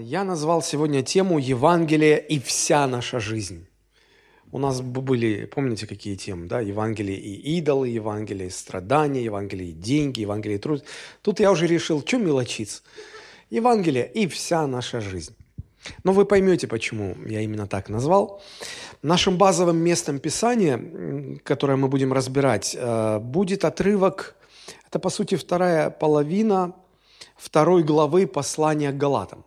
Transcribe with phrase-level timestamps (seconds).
[0.00, 3.66] Я назвал сегодня тему «Евангелие и вся наша жизнь».
[4.50, 6.60] У нас были, помните, какие темы, да?
[6.60, 10.84] Евангелие и идолы, Евангелие и страдания, Евангелие и деньги, Евангелие и труд.
[11.22, 12.82] Тут я уже решил, что мелочиться.
[13.50, 15.36] Евангелие и вся наша жизнь.
[16.02, 18.42] Но вы поймете, почему я именно так назвал.
[19.02, 24.34] Нашим базовым местом Писания, которое мы будем разбирать, э, будет отрывок,
[24.86, 26.74] это, по сути, вторая половина
[27.36, 29.44] второй главы послания к Галатам.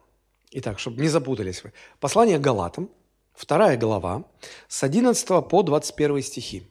[0.55, 1.73] Итак, чтобы не запутались вы.
[1.99, 2.91] Послание Галатам,
[3.34, 4.23] вторая глава,
[4.67, 6.63] с 11 по 21 стихи.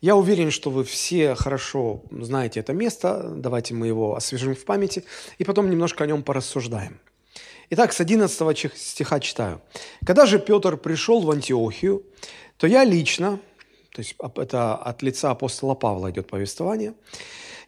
[0.00, 3.34] Я уверен, что вы все хорошо знаете это место.
[3.36, 5.04] Давайте мы его освежим в памяти
[5.36, 6.98] и потом немножко о нем порассуждаем.
[7.68, 9.60] Итак, с 11 стиха читаю.
[10.06, 12.02] «Когда же Петр пришел в Антиохию,
[12.56, 13.38] то я лично,
[13.92, 16.94] то есть это от лица апостола Павла идет повествование,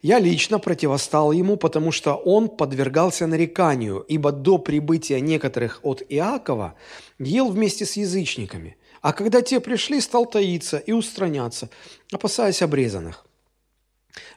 [0.01, 6.75] я лично противостал ему, потому что он подвергался нареканию, ибо до прибытия некоторых от Иакова
[7.19, 11.69] ел вместе с язычниками, а когда те пришли, стал таиться и устраняться,
[12.11, 13.25] опасаясь обрезанных.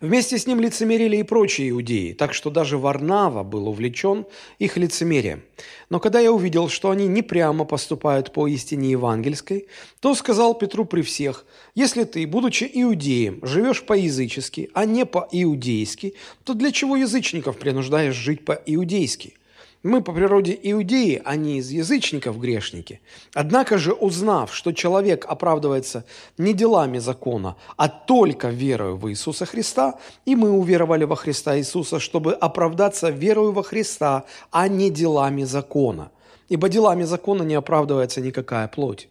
[0.00, 4.26] Вместе с ним лицемерили и прочие иудеи, так что даже Варнава был увлечен
[4.58, 5.42] их лицемерием.
[5.88, 9.68] Но когда я увидел, что они не прямо поступают по истине евангельской,
[10.00, 16.14] то сказал Петру при всех, «Если ты, будучи иудеем, живешь по-язычески, а не по-иудейски,
[16.44, 19.34] то для чего язычников принуждаешь жить по-иудейски?»
[19.82, 23.00] Мы по природе иудеи, а не из язычников грешники.
[23.34, 26.04] Однако же, узнав, что человек оправдывается
[26.38, 31.98] не делами закона, а только верою в Иисуса Христа, и мы уверовали во Христа Иисуса,
[31.98, 36.12] чтобы оправдаться верою во Христа, а не делами закона.
[36.48, 39.08] Ибо делами закона не оправдывается никакая плоть.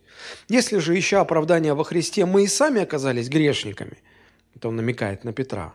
[0.48, 3.98] Если же, ища оправдания во Христе, мы и сами оказались грешниками,
[4.56, 5.74] это он намекает на Петра,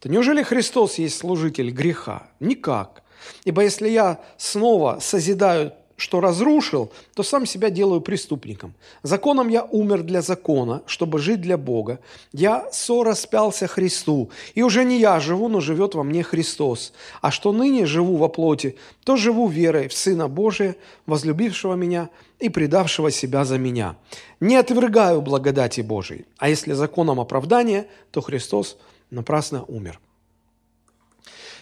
[0.00, 2.28] то неужели Христос есть служитель греха?
[2.40, 3.03] Никак.
[3.44, 8.74] Ибо если я снова созидаю, что разрушил, то сам себя делаю преступником.
[9.02, 12.00] Законом я умер для закона, чтобы жить для Бога.
[12.32, 16.92] Я сораспялся Христу, и уже не я живу, но живет во мне Христос.
[17.20, 22.10] А что ныне живу во плоти, то живу верой в Сына Божия, возлюбившего меня
[22.40, 23.96] и предавшего себя за меня.
[24.40, 28.76] Не отвергаю благодати Божией, а если законом оправдания, то Христос
[29.10, 30.00] напрасно умер.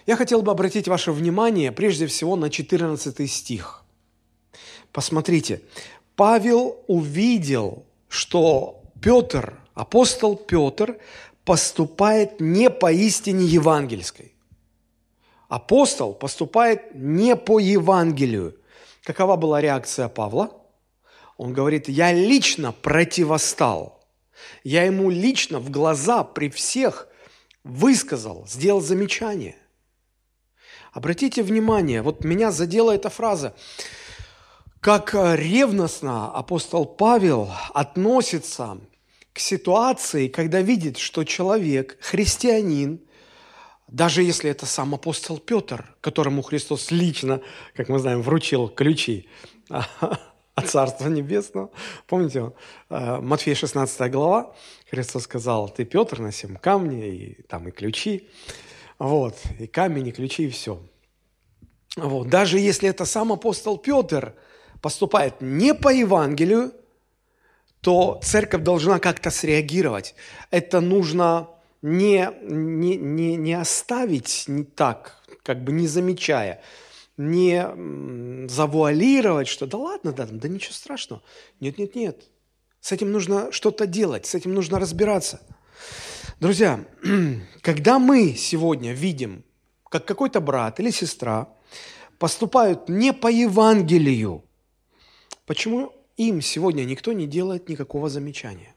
[0.07, 3.85] Я хотел бы обратить ваше внимание прежде всего на 14 стих.
[4.93, 5.63] Посмотрите,
[6.17, 10.99] Павел увидел, что Петр, апостол Петр,
[11.45, 14.35] поступает не по истине евангельской.
[15.49, 18.57] Апостол поступает не по Евангелию.
[19.05, 20.51] Какова была реакция Павла?
[21.37, 24.01] Он говорит, я лично противостал.
[24.65, 27.09] Я ему лично в глаза при всех
[27.65, 29.57] высказал, сделал замечание.
[30.93, 33.55] Обратите внимание, вот меня задела эта фраза.
[34.81, 38.79] Как э, ревностно апостол Павел относится
[39.33, 43.01] к ситуации, когда видит, что человек, христианин,
[43.89, 47.41] даже если это сам апостол Петр, которому Христос лично,
[47.75, 49.29] как мы знаем, вручил ключи
[50.55, 51.71] от Царства Небесного.
[52.07, 52.53] Помните,
[52.91, 54.55] э, Матфея 16 глава,
[54.91, 58.29] Христос сказал, ты Петр на семь камни, и там и ключи.
[59.03, 60.81] Вот, и камень, и ключи, и все.
[61.97, 62.29] Вот.
[62.29, 64.37] Даже если это сам апостол Петр
[64.81, 66.73] поступает не по Евангелию,
[67.81, 70.15] то церковь должна как-то среагировать.
[70.53, 71.49] Это нужно
[71.83, 76.63] не, не, не, не оставить не так, как бы не замечая,
[77.17, 81.23] не завуалировать, что да ладно, да, да ничего страшного.
[81.59, 82.23] Нет, нет, нет.
[82.81, 85.41] С этим нужно что-то делать, с этим нужно разбираться–
[86.43, 86.85] Друзья,
[87.61, 89.45] когда мы сегодня видим,
[89.89, 91.49] как какой-то брат или сестра
[92.19, 94.43] поступают не по Евангелию,
[95.47, 98.75] почему им сегодня никто не делает никакого замечания?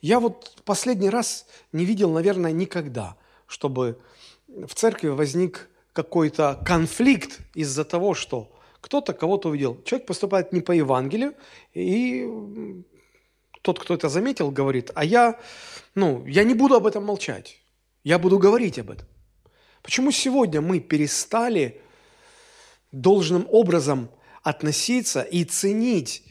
[0.00, 3.16] Я вот последний раз не видел, наверное, никогда,
[3.46, 4.00] чтобы
[4.48, 8.50] в церкви возник какой-то конфликт из-за того, что
[8.80, 9.80] кто-то кого-то увидел.
[9.84, 11.34] Человек поступает не по Евангелию,
[11.72, 12.28] и
[13.62, 15.38] тот, кто это заметил, говорит, а я,
[15.94, 17.58] ну, я не буду об этом молчать.
[18.04, 19.06] Я буду говорить об этом.
[19.82, 21.80] Почему сегодня мы перестали
[22.92, 24.10] должным образом
[24.42, 26.22] относиться и ценить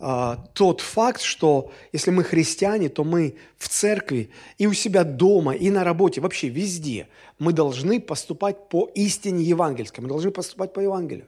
[0.00, 5.54] э, тот факт, что если мы христиане, то мы в церкви и у себя дома,
[5.54, 7.08] и на работе, вообще везде,
[7.38, 11.26] мы должны поступать по истине евангельской, мы должны поступать по Евангелию.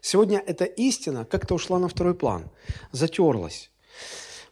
[0.00, 2.50] Сегодня эта истина как-то ушла на второй план,
[2.90, 3.70] затерлась.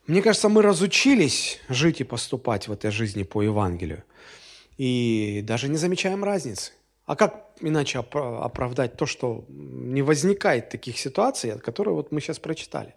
[0.06, 4.02] Мне кажется, мы разучились жить и поступать в этой жизни по Евангелию.
[4.76, 6.72] И даже не замечаем разницы.
[7.04, 12.94] А как иначе оправдать то, что не возникает таких ситуаций, которые вот мы сейчас прочитали?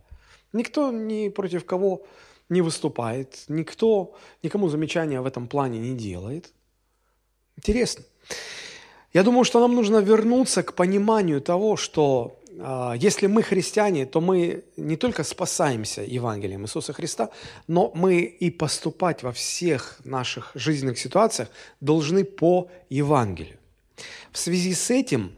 [0.54, 2.06] Никто ни против кого
[2.50, 6.54] не выступает, никто никому замечания в этом плане не делает.
[7.58, 8.04] Интересно.
[9.14, 12.40] Я думаю, что нам нужно вернуться к пониманию того, что
[12.98, 17.30] если мы христиане, то мы не только спасаемся Евангелием Иисуса Христа,
[17.68, 21.50] но мы и поступать во всех наших жизненных ситуациях
[21.82, 23.58] должны по Евангелию.
[24.32, 25.36] В связи с этим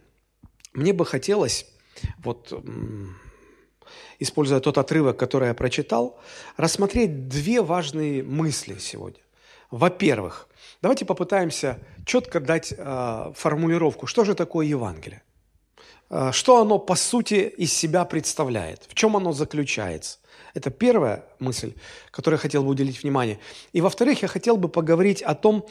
[0.73, 1.65] мне бы хотелось,
[2.19, 2.53] вот
[4.19, 6.19] используя тот отрывок, который я прочитал,
[6.57, 9.19] рассмотреть две важные мысли сегодня.
[9.71, 10.47] Во-первых,
[10.81, 15.21] давайте попытаемся четко дать э, формулировку, что же такое Евангелие.
[16.09, 20.19] Э, что оно по сути из себя представляет, в чем оно заключается.
[20.53, 21.73] Это первая мысль,
[22.11, 23.39] которой я хотел бы уделить внимание.
[23.73, 25.65] И во-вторых, я хотел бы поговорить о том,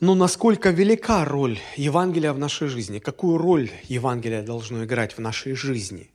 [0.00, 5.54] ну, насколько велика роль Евангелия в нашей жизни, какую роль Евангелие должно играть в нашей
[5.54, 6.10] жизни.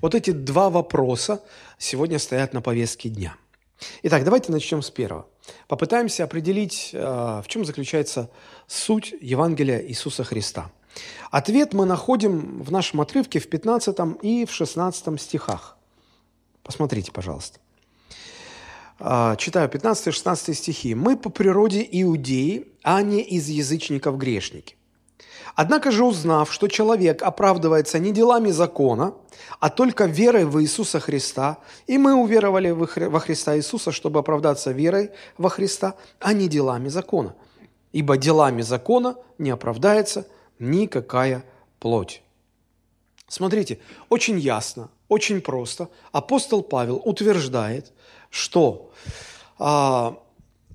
[0.00, 1.42] Вот эти два вопроса
[1.78, 3.36] сегодня стоят на повестке дня.
[4.02, 5.26] Итак, давайте начнем с первого.
[5.66, 6.98] Попытаемся определить, э,
[7.42, 8.30] в чем заключается
[8.66, 10.70] суть Евангелия Иисуса Христа.
[11.30, 15.76] Ответ мы находим в нашем отрывке в 15 и в 16 стихах.
[16.62, 17.58] Посмотрите, пожалуйста.
[19.00, 20.94] Э, читаю 15 и 16 стихи.
[20.94, 24.76] «Мы по природе иудеи, а не из язычников грешники.
[25.54, 29.14] Однако же узнав, что человек оправдывается не делами закона,
[29.58, 35.10] а только верой в Иисуса Христа, и мы уверовали во Христа Иисуса, чтобы оправдаться верой
[35.36, 37.34] во Христа, а не делами закона.
[37.92, 40.26] Ибо делами закона не оправдается
[40.58, 41.44] никакая
[41.80, 42.22] плоть.
[43.28, 43.78] Смотрите,
[44.08, 45.88] очень ясно, очень просто.
[46.12, 47.92] Апостол Павел утверждает,
[48.30, 48.92] что
[49.58, 50.18] а,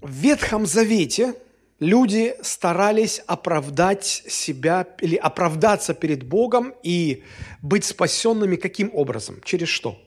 [0.02, 1.36] в Ветхом Завете–
[1.84, 7.24] люди старались оправдать себя или оправдаться перед Богом и
[7.62, 9.42] быть спасенными каким образом?
[9.44, 10.00] Через что?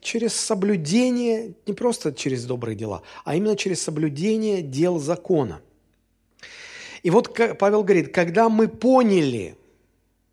[0.00, 5.60] Через соблюдение, не просто через добрые дела, а именно через соблюдение дел закона.
[7.02, 9.56] И вот Павел говорит, когда мы поняли,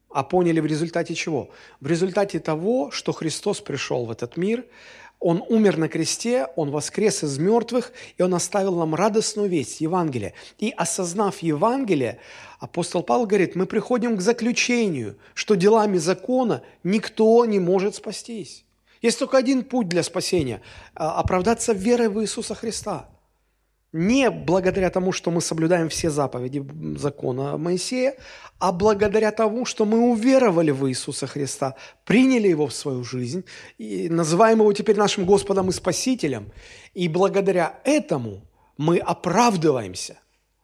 [0.10, 1.50] а поняли в результате чего?
[1.80, 4.66] В результате того, что Христос пришел в этот мир,
[5.20, 10.34] он умер на кресте, Он воскрес из мертвых, и Он оставил нам радостную весть, Евангелие.
[10.60, 12.20] И осознав Евангелие,
[12.60, 18.64] апостол Павел говорит, мы приходим к заключению, что делами закона никто не может спастись.
[19.02, 20.62] Есть только один путь для спасения–
[20.94, 23.10] оправдаться верой в Иисуса Христа–
[23.98, 26.64] не благодаря тому, что мы соблюдаем все заповеди
[26.98, 28.16] закона Моисея,
[28.60, 33.44] а благодаря тому, что мы уверовали в Иисуса Христа, приняли Его в свою жизнь,
[33.80, 36.52] и называем Его теперь нашим Господом и Спасителем.
[36.94, 38.42] И благодаря этому
[38.78, 40.20] мы оправдываемся.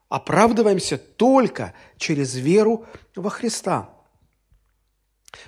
[0.09, 2.85] Оправдываемся только через веру
[3.15, 3.89] во Христа.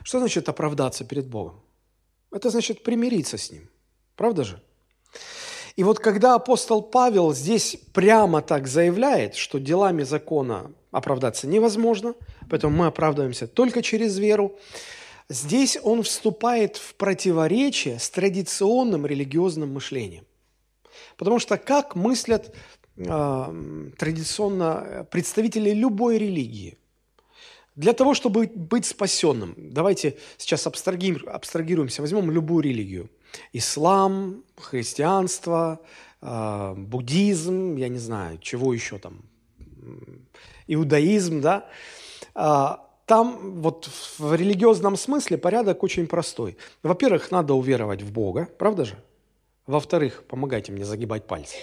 [0.04, 1.62] Что значит оправдаться перед Богом?
[2.32, 3.70] Это значит примириться с Ним.
[4.16, 4.60] Правда же?
[5.75, 12.16] И вот когда апостол Павел здесь прямо так заявляет, что делами закона оправдаться невозможно,
[12.50, 14.57] поэтому мы оправдываемся только через веру,
[15.27, 20.25] здесь он вступает в противоречие с традиционным религиозным мышлением.
[21.18, 22.56] Потому что как мыслят
[22.95, 26.77] э, традиционно представители любой религии–
[27.75, 33.10] для того, чтобы быть спасенным, давайте сейчас абстрагируемся, возьмем любую религию–
[33.54, 35.80] ислам, христианство,
[36.22, 39.22] а, буддизм, я не знаю, чего еще там,
[40.68, 41.68] иудаизм, да,
[42.34, 46.58] а, там вот в религиозном смысле порядок очень простой.
[46.82, 48.98] Во-первых, надо уверовать в Бога, правда же?
[49.68, 51.58] Во-вторых, помогайте мне загибать пальцы.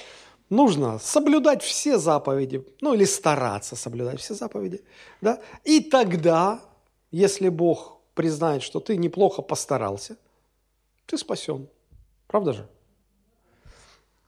[0.50, 4.82] Нужно соблюдать все заповеди, ну или стараться соблюдать все заповеди,
[5.20, 5.40] да?
[5.64, 6.60] И тогда,
[7.10, 10.16] если Бог признает, что ты неплохо постарался–
[11.12, 11.68] ты спасен.
[12.26, 12.68] Правда же?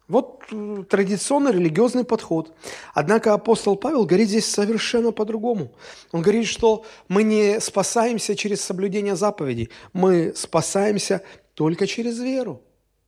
[0.07, 2.53] Вот э, традиционный религиозный подход.
[2.93, 5.73] Однако апостол Павел говорит здесь совершенно по-другому.
[6.13, 11.23] Он говорит, что мы не спасаемся через соблюдение заповедей, мы спасаемся
[11.55, 12.61] только через веру.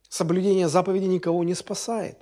[0.09, 2.17] Соблюдение заповедей никого не спасает.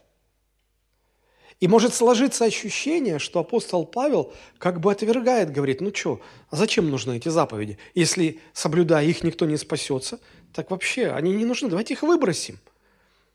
[1.60, 6.20] И может сложиться ощущение, что апостол Павел как бы отвергает, говорит, ну что,
[6.50, 7.78] а зачем нужны эти заповеди?
[7.94, 10.18] Если, соблюдая их, никто не спасется,
[10.54, 12.58] так вообще они не нужны, давайте их выбросим.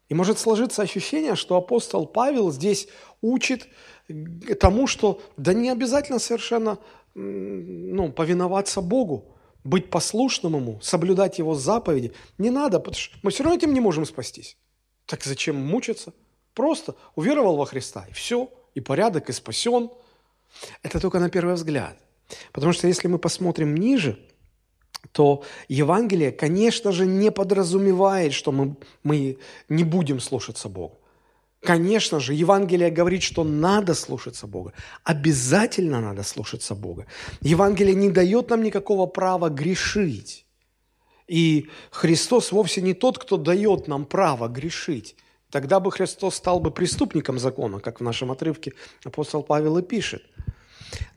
[0.07, 2.87] И может сложиться ощущение, что апостол Павел здесь
[3.21, 3.67] учит
[4.59, 6.79] тому, что да не обязательно совершенно
[7.13, 12.13] ну, повиноваться Богу, быть послушным Ему, соблюдать Его заповеди.
[12.37, 14.57] Не надо, потому что мы все равно этим не можем спастись.
[15.05, 16.13] Так зачем мучиться?
[16.53, 19.91] Просто уверовал во Христа, и все, и порядок, и спасен.
[20.81, 21.97] Это только на первый взгляд.
[22.51, 24.17] Потому что если мы посмотрим ниже,
[25.11, 29.37] то Евангелие, конечно же, не подразумевает, что мы, мы
[29.69, 30.95] не будем слушаться Бога.
[31.61, 34.71] Конечно же, Евангелие говорит, что надо слушаться Бога.
[35.03, 37.05] Обязательно надо слушаться Бога.
[37.41, 40.45] Евангелие не дает нам никакого права грешить.
[41.27, 45.15] И Христос вовсе не тот, кто дает нам право грешить.
[45.51, 48.73] Тогда бы Христос стал бы преступником закона, как в нашем отрывке
[49.03, 50.23] апостол Павел и пишет.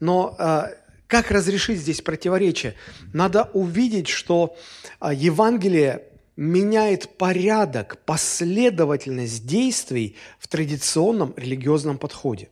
[0.01, 0.75] Но э,
[1.13, 2.75] как разрешить здесь противоречие?
[3.13, 4.57] Надо увидеть, что
[4.99, 6.05] а, Евангелие
[6.37, 12.49] меняет порядок, последовательность действий в традиционном религиозном подходе.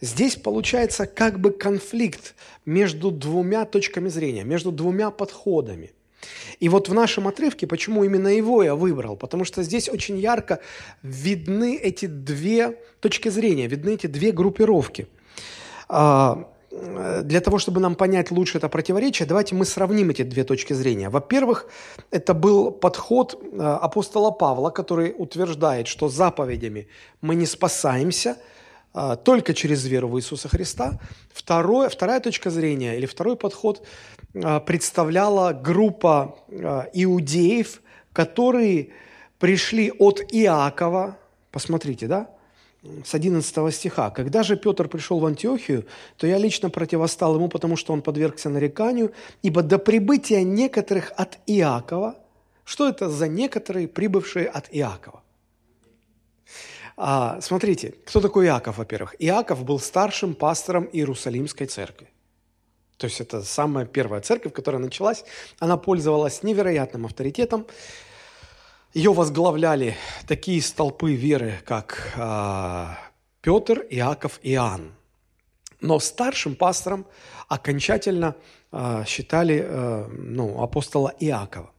[0.00, 5.92] Здесь получается как бы конфликт между двумя точками зрения, между двумя подходами.
[6.58, 9.14] И вот в нашем отрывке, почему именно его я выбрал?
[9.18, 10.60] Потому что здесь очень ярко
[11.02, 15.06] видны эти две точки зрения, видны эти две группировки.
[15.86, 16.50] А,
[17.22, 21.08] для того, чтобы нам понять лучше это противоречие, давайте мы сравним эти две точки зрения.
[21.08, 21.66] Во-первых,
[22.10, 26.88] это был подход э, апостола Павла, который утверждает, что заповедями
[27.20, 28.36] мы не спасаемся
[28.94, 30.98] э, только через веру в Иисуса Христа.
[31.32, 33.86] Второе, вторая точка зрения или второй подход
[34.34, 36.36] э, представляла группа
[36.92, 37.80] иудеев,
[38.12, 38.90] которые
[39.38, 41.16] пришли от Иакова,
[41.50, 42.35] посмотрите, да,
[43.04, 44.10] с 11 стиха.
[44.10, 45.84] «Когда же Петр пришел в Антиохию,
[46.16, 49.12] то я лично противостал ему, потому что он подвергся нареканию,
[49.42, 52.16] ибо до прибытия некоторых от Иакова...»
[52.66, 55.22] Что это за некоторые, прибывшие от Иакова?
[56.96, 59.14] А, смотрите, кто такой Иаков, во-первых?
[59.20, 62.08] Иаков был старшим пастором Иерусалимской церкви.
[62.96, 65.24] То есть это самая первая церковь, которая началась.
[65.60, 67.66] Она пользовалась невероятным авторитетом.
[68.94, 69.94] Ее возглавляли
[70.26, 72.98] такие столпы веры, как а,
[73.42, 74.92] Петр, Иаков и Иоанн.
[75.80, 77.06] Но старшим пастором
[77.48, 78.36] окончательно
[78.72, 81.70] а, считали а, ну, апостола Иакова.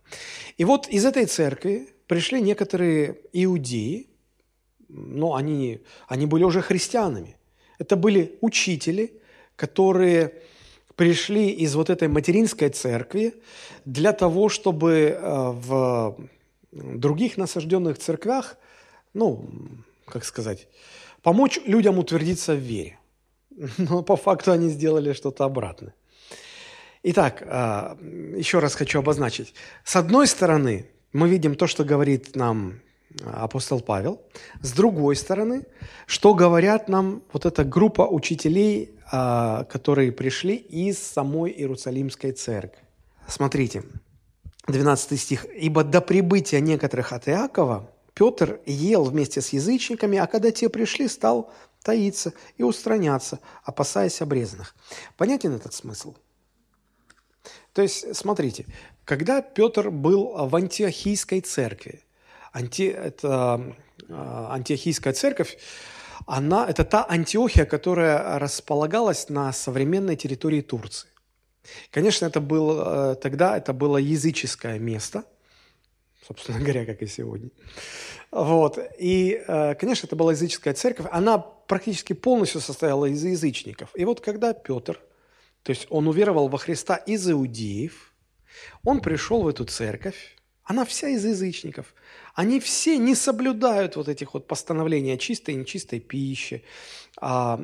[0.57, 4.07] И вот из этой церкви пришли некоторые иудеи,
[4.87, 7.35] но они, они были уже христианами.
[7.79, 9.19] Это были учители,
[9.55, 10.33] которые
[10.95, 13.33] пришли из вот этой материнской церкви
[13.85, 16.17] для того, чтобы в
[16.71, 18.57] других насажденных церквях,
[19.13, 19.49] ну,
[20.05, 20.67] как сказать,
[21.21, 22.99] помочь людям утвердиться в вере.
[23.77, 25.93] Но по факту они сделали что-то обратное.
[27.03, 27.97] Итак, а,
[28.35, 29.53] еще раз хочу обозначить.
[29.83, 32.81] С одной стороны, мы видим то, что говорит нам
[33.23, 34.21] апостол Павел.
[34.61, 35.65] С другой стороны,
[36.05, 42.81] что говорят нам вот эта группа учителей, а, которые пришли из самой Иерусалимской церкви.
[43.27, 43.83] Смотрите,
[44.67, 45.45] 12 стих.
[45.55, 51.07] «Ибо до прибытия некоторых от Иакова Петр ел вместе с язычниками, а когда те пришли,
[51.07, 51.51] стал
[51.83, 54.75] таиться и устраняться, опасаясь обрезанных».
[55.15, 56.15] Понятен этот смысл?
[57.73, 58.65] То есть, смотрите,
[59.05, 62.03] когда Петр был в антиохийской церкви,
[62.51, 63.75] анти, это
[64.09, 65.57] а, антиохийская церковь,
[66.25, 71.09] она, это та Антиохия, которая располагалась на современной территории Турции.
[71.91, 75.23] Конечно, это было, э, тогда это было языческое место,
[76.27, 77.49] собственно говоря, как и сегодня.
[78.31, 78.77] Вот.
[78.99, 81.07] И, э, конечно, это была языческая церковь.
[81.11, 83.89] Она практически полностью состояла из язычников.
[83.95, 84.99] И вот когда Петр,
[85.63, 88.13] то есть он уверовал во Христа из иудеев,
[88.83, 90.36] он пришел в эту церковь,
[90.67, 91.95] она вся из язычников.
[92.35, 96.61] Они все не соблюдают вот этих вот постановлений о чистой и нечистой пище,
[97.19, 97.57] а,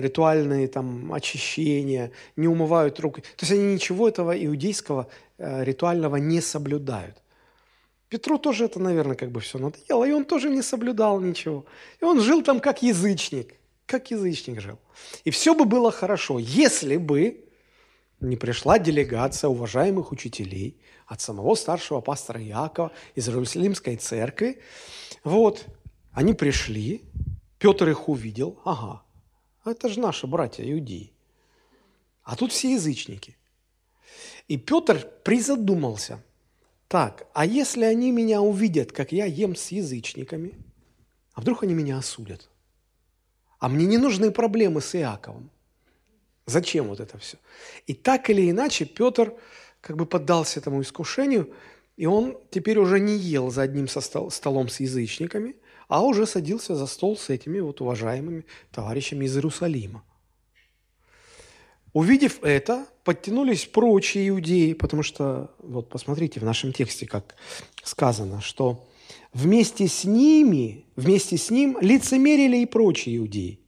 [0.00, 3.20] ритуальные там очищения, не умывают руки.
[3.20, 7.16] То есть они ничего этого иудейского э, ритуального не соблюдают.
[8.08, 11.66] Петру тоже это, наверное, как бы все надоело, и он тоже не соблюдал ничего.
[12.00, 14.78] И он жил там как язычник, как язычник жил.
[15.24, 17.44] И все бы было хорошо, если бы
[18.20, 24.60] не пришла делегация уважаемых учителей от самого старшего пастора Якова из Иерусалимской церкви.
[25.24, 25.66] Вот,
[26.12, 27.02] они пришли,
[27.58, 29.02] Петр их увидел, ага,
[29.64, 31.12] это же наши братья иудеи.
[32.22, 33.36] А тут все язычники.
[34.48, 36.22] И Петр призадумался,
[36.88, 40.54] так, а если они меня увидят, как я ем с язычниками,
[41.34, 42.48] а вдруг они меня осудят?
[43.58, 45.50] А мне не нужны проблемы с Иаковом.
[46.48, 47.36] Зачем вот это все?
[47.86, 49.34] И так или иначе Петр
[49.82, 51.52] как бы поддался этому искушению,
[51.98, 55.56] и он теперь уже не ел за одним со стол, столом с язычниками,
[55.88, 60.02] а уже садился за стол с этими вот уважаемыми товарищами из Иерусалима.
[61.92, 67.34] Увидев это, подтянулись прочие иудеи, потому что, вот посмотрите в нашем тексте, как
[67.82, 68.88] сказано, что
[69.34, 73.60] вместе с ними, вместе с ним лицемерили и прочие иудеи.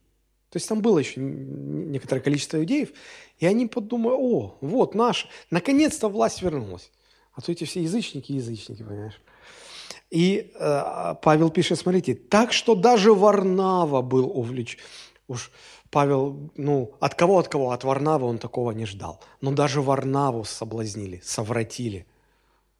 [0.50, 2.90] То есть там было еще некоторое количество иудеев,
[3.38, 6.90] и они подумали, о, вот наш, наконец-то власть вернулась.
[7.32, 9.20] А то эти все язычники, язычники, понимаешь.
[10.10, 14.80] И э, Павел пишет, смотрите, так что даже Варнава был увлечен.
[15.28, 15.52] Уж
[15.90, 17.70] Павел, ну, от кого, от кого?
[17.70, 19.20] От Варнавы он такого не ждал.
[19.40, 22.06] Но даже Варнаву соблазнили, совратили.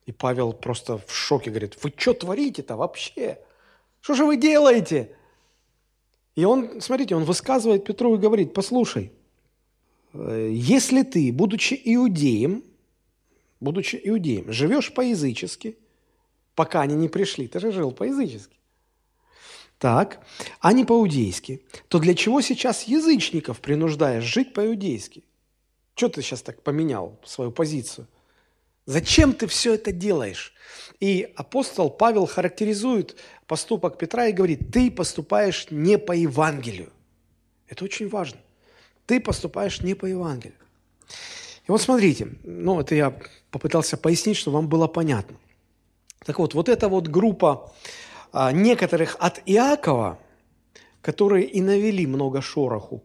[0.07, 3.39] И Павел просто в шоке говорит, вы что творите-то вообще?
[4.01, 5.15] Что же вы делаете?
[6.37, 9.13] И он, смотрите, он высказывает Петру и говорит, послушай,
[10.13, 12.63] э, если ты, будучи иудеем,
[13.61, 15.77] будучи иудеем, живешь по-язычески,
[16.55, 18.57] пока они не пришли, ты же жил по-язычески,
[19.79, 20.25] так,
[20.61, 25.25] а не по-иудейски, то для чего сейчас язычников принуждаешь жить по-иудейски?
[25.95, 28.07] Что ты сейчас так поменял свою позицию?
[28.91, 30.53] Зачем ты все это делаешь?
[30.99, 33.15] И апостол Павел характеризует
[33.47, 36.91] поступок Петра и говорит, ты поступаешь не по Евангелию.
[37.69, 38.41] Это очень важно.
[39.07, 40.59] Ты поступаешь не по Евангелию.
[41.69, 43.17] И вот смотрите, ну это я
[43.53, 45.37] попытался пояснить, чтобы вам было понятно.
[46.27, 47.73] Так вот, вот эта вот группа
[48.33, 50.19] а, некоторых от Иакова,
[51.01, 53.05] которые и навели много шороху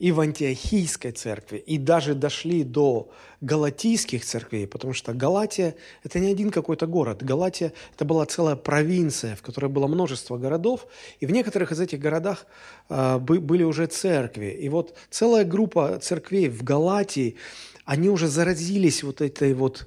[0.00, 3.08] и в антиохийской церкви, и даже дошли до
[3.40, 7.22] галатийских церквей, потому что Галатия– это не один какой-то город.
[7.22, 10.86] Галатия– это была целая провинция, в которой было множество городов,
[11.20, 12.46] и в некоторых из этих городах
[12.88, 14.58] э, были уже церкви.
[14.60, 17.36] И вот целая группа церквей в Галатии,
[17.84, 19.86] они уже заразились вот этой вот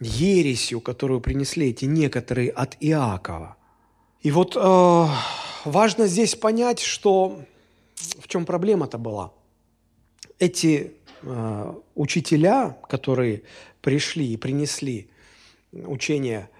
[0.00, 3.56] ересью, которую принесли эти некоторые от Иакова–
[4.22, 5.06] и вот э,
[5.64, 7.40] важно здесь понять, что
[8.20, 9.32] в чем проблема-то была.
[10.42, 13.42] Эти э, учителя, которые
[13.80, 15.08] пришли и принесли
[15.70, 16.50] учение,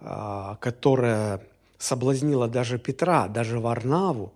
[0.00, 1.42] э, которое
[1.76, 4.32] соблазнило даже Петра, даже Варнаву,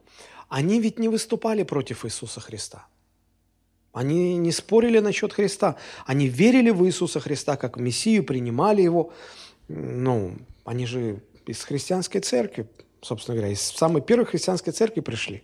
[0.51, 2.89] они ведь не выступали против Иисуса Христа.
[3.95, 5.77] Они не спорили насчет Христа.
[6.05, 9.15] Они верили в Иисуса Христа как Мессию, принимали Его.
[9.69, 12.67] Ну, они же из христианской церкви,
[13.01, 15.43] собственно говоря, из самой первой христианской церкви пришли.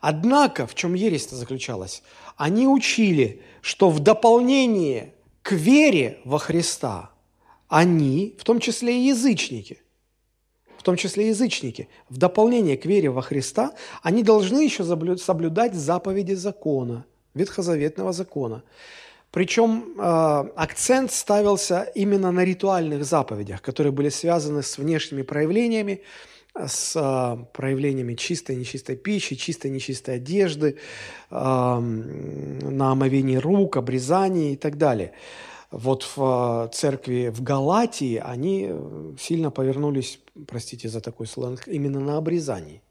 [0.00, 2.02] Однако, в чем ересь заключалась?
[2.36, 7.10] Они учили, что в дополнение к вере во Христа
[7.68, 9.78] они, в том числе и язычники,
[10.78, 15.74] в том числе и язычники, в дополнение к вере во Христа, они должны еще соблюдать
[15.74, 17.04] заповеди закона,
[17.34, 18.62] ветхозаветного закона.
[19.32, 26.02] Причем э, акцент ставился именно на ритуальных заповедях, которые были связаны с внешними проявлениями,
[26.66, 30.76] с э, проявлениями чистой и нечистой пищи, чистой и нечистой одежды,
[31.30, 35.12] э, на омовении рук, обрезании и так далее.
[35.70, 38.70] Вот в церкви в Галатии они
[39.18, 42.82] сильно повернулись, простите за такой сленг, именно на обрезании.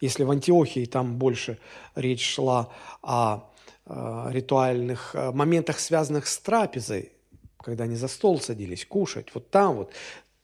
[0.00, 1.58] Если в Антиохии там больше
[1.94, 2.68] речь шла
[3.02, 3.50] о
[3.88, 7.12] Э, ритуальных э, моментах, связанных с трапезой,
[7.58, 9.92] когда они за стол садились кушать, вот там вот.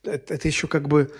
[0.04, 1.12] Это, это еще как бы,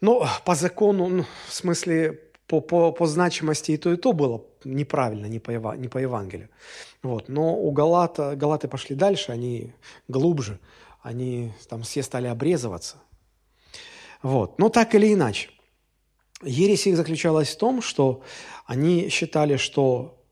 [0.00, 4.44] ну, по закону, ну, в смысле, по, по, по значимости и то, и то было
[4.64, 6.48] неправильно, не по, не по Евангелию.
[7.02, 7.28] Вот.
[7.28, 9.72] Но у Галата, Галаты пошли дальше, они
[10.08, 10.58] глубже,
[11.02, 12.96] они там все стали обрезываться.
[14.22, 14.58] Вот.
[14.58, 15.50] Но так или иначе,
[16.42, 18.22] ересь их заключалась в том, что
[18.66, 20.22] они считали, что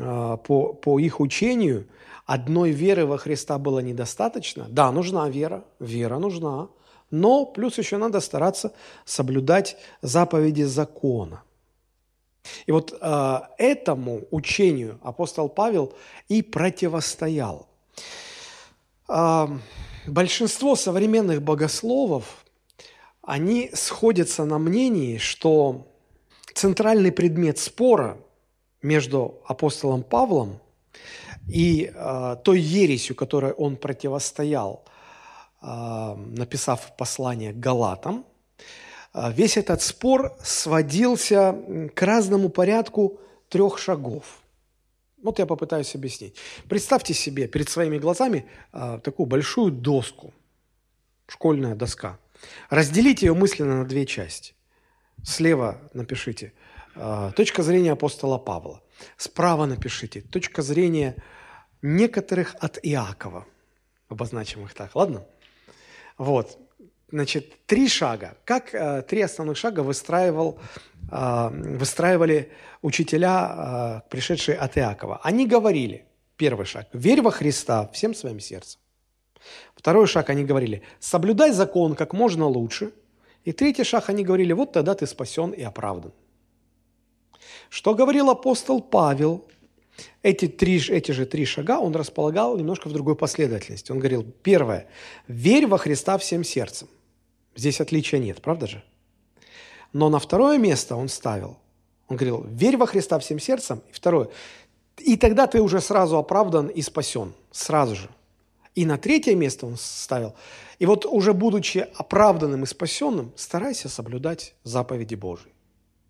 [0.00, 1.86] а, по, по их учению
[2.26, 4.66] одной веры во Христа было недостаточно.
[4.68, 6.68] Да, нужна вера, вера нужна,
[7.10, 8.72] но плюс еще надо стараться
[9.04, 11.42] соблюдать заповеди закона.
[12.66, 15.92] И вот э, этому учению апостол Павел
[16.28, 17.68] и противостоял.
[19.08, 19.46] Э,
[20.06, 22.44] большинство современных богословов,
[23.22, 25.86] они сходятся на мнении, что
[26.54, 28.16] центральный предмет спора–
[28.82, 30.60] между апостолом Павлом
[31.48, 34.84] и э, той ересью, которой он противостоял,
[35.60, 38.24] написав послание Галатам,
[39.14, 41.54] э, весь этот спор сводился
[41.94, 44.24] к разному порядку трех шагов.
[45.22, 46.36] Вот я попытаюсь объяснить.
[46.68, 50.32] Представьте себе перед своими глазами э, такую большую доску,
[51.26, 52.18] школьная доска.
[52.70, 54.54] Разделите ее мысленно на две части.
[55.24, 56.52] Слева напишите–
[57.00, 58.82] а, точка зрения апостола Павла.
[59.16, 60.20] Справа напишите.
[60.20, 61.16] Точка зрения
[61.80, 63.46] некоторых от Иакова.
[64.08, 65.24] Обозначим их так, ладно?
[66.18, 66.58] Вот.
[67.10, 68.36] Значит, три шага.
[68.44, 70.58] Как э, три основных шага выстраивал,
[71.10, 72.52] э, выстраивали
[72.82, 75.20] учителя, э, пришедшие от Иакова?
[75.22, 76.04] Они говорили,
[76.36, 78.80] первый шаг, верь во Христа всем своим сердцем.
[79.74, 82.92] Второй шаг они говорили, соблюдай закон как можно лучше.
[83.44, 86.12] И третий шаг они говорили, вот тогда ты спасен и оправдан.
[87.70, 89.46] Что говорил апостол Павел?
[90.22, 93.92] Эти, три, эти же три шага он располагал немножко в другой последовательности.
[93.92, 94.86] Он говорил, первое,
[95.26, 96.88] верь во Христа всем сердцем.
[97.56, 98.84] Здесь отличия нет, правда же?
[99.92, 101.58] Но на второе место он ставил,
[102.08, 103.82] он говорил, верь во Христа всем сердцем.
[103.90, 104.28] И второе,
[104.98, 108.08] и тогда ты уже сразу оправдан и спасен, сразу же.
[108.74, 110.34] И на третье место он ставил,
[110.78, 115.52] и вот уже будучи оправданным и спасенным, старайся соблюдать заповеди Божьи.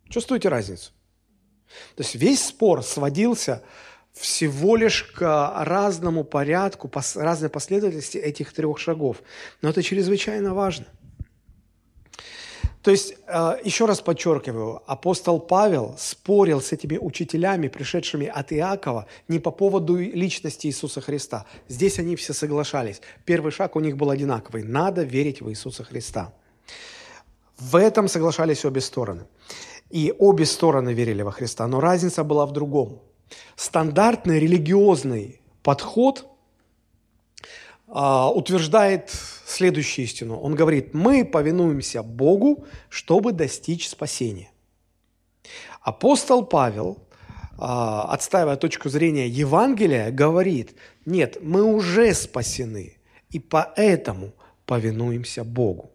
[0.09, 0.93] Чувствуете разницу?
[1.97, 3.63] То есть весь спор сводился
[4.13, 9.23] всего лишь к разному порядку, разной последовательности этих трех шагов.
[9.63, 10.87] Но это чрезвычайно важно.
[12.83, 19.07] То есть, э, еще раз подчеркиваю, апостол Павел спорил с этими учителями, пришедшими от Иакова,
[19.27, 21.45] не по поводу личности Иисуса Христа.
[21.69, 23.03] Здесь они все соглашались.
[23.25, 24.63] Первый шаг у них был одинаковый.
[24.63, 26.33] Надо верить в Иисуса Христа.
[27.59, 29.25] В этом соглашались обе стороны.
[29.91, 33.01] И обе стороны верили во Христа, но разница была в другом.
[33.57, 36.27] Стандартный религиозный подход
[37.87, 39.11] а, утверждает
[39.47, 40.39] следующую истину.
[40.39, 44.51] Он говорит, мы повинуемся Богу, чтобы достичь спасения.
[45.81, 46.99] Апостол Павел,
[47.57, 50.75] а, отстаивая точку зрения Евангелия, говорит,
[51.07, 52.99] нет, мы уже спасены,
[53.31, 54.33] и поэтому
[54.67, 55.91] повинуемся Богу.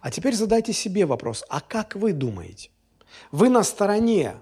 [0.00, 2.70] А теперь задайте себе вопрос, а как вы думаете?
[3.32, 4.36] Вы на стороне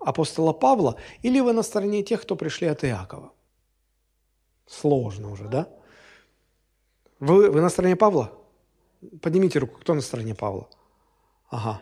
[0.00, 3.32] апостола Павла или вы на стороне тех, кто пришли от Иакова?
[4.66, 5.68] Сложно уже, да?
[7.20, 8.32] Вы, вы на стороне Павла?
[9.22, 10.68] Поднимите руку, кто на стороне Павла?
[11.48, 11.80] Ага.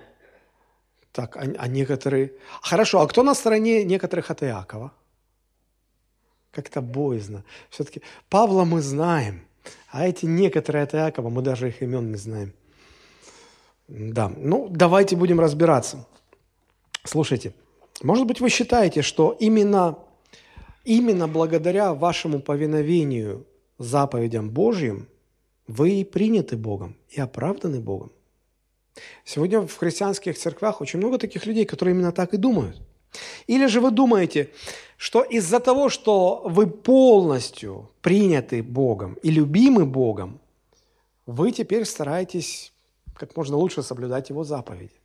[1.12, 2.32] Так, а, а некоторые...
[2.60, 4.92] Хорошо, а кто на стороне некоторых от Иакова?
[6.50, 7.44] Как-то боязно.
[7.70, 9.46] Все-таки Павла мы знаем,
[9.90, 12.52] а эти некоторые от Иакова, мы даже их имен не знаем.
[13.88, 16.06] Да, ну давайте будем разбираться.
[17.04, 17.52] Слушайте,
[18.02, 19.98] может быть, вы считаете, что именно,
[20.84, 23.46] именно благодаря вашему повиновению
[23.78, 25.08] заповедям Божьим
[25.66, 28.12] вы и приняты Богом, и оправданы Богом.
[29.24, 32.80] Сегодня в христианских церквях очень много таких людей, которые именно так и думают.
[33.46, 34.50] Или же вы думаете,
[34.96, 40.40] что из-за того, что вы полностью приняты Богом и любимы Богом,
[41.26, 42.72] вы теперь стараетесь
[43.14, 45.00] как можно лучше соблюдать Его заповеди.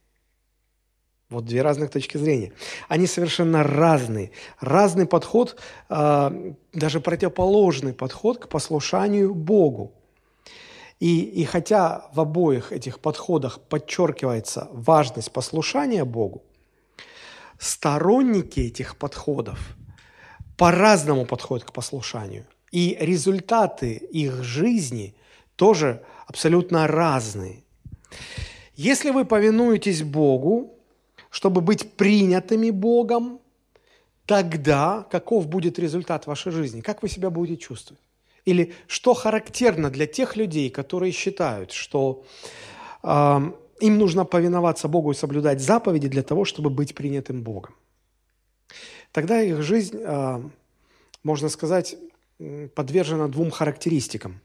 [1.29, 2.53] Вот две разных точки зрения.
[2.87, 4.31] Они совершенно разные.
[4.59, 6.33] Разный подход, а,
[6.73, 9.93] даже противоположный подход к послушанию Богу.
[10.99, 16.43] И, и хотя в обоих этих подходах подчеркивается важность послушания Богу,
[17.59, 19.59] сторонники этих подходов
[20.57, 22.45] по-разному подходят к послушанию.
[22.71, 25.15] И результаты их жизни
[25.55, 27.63] тоже абсолютно разные.
[28.75, 30.73] Если вы повинуетесь Богу,
[31.29, 33.39] чтобы быть принятыми Богом,
[34.25, 36.81] тогда каков будет результат вашей жизни?
[36.81, 38.01] Как вы себя будете чувствовать?
[38.45, 42.23] Или что характерно для тех людей, которые считают, что
[43.03, 47.75] э, им нужно повиноваться Богу и соблюдать заповеди для того, чтобы быть принятым Богом?
[49.11, 50.41] Тогда их жизнь, э,
[51.23, 51.95] можно сказать,
[52.75, 54.39] подвержена двум характеристикам.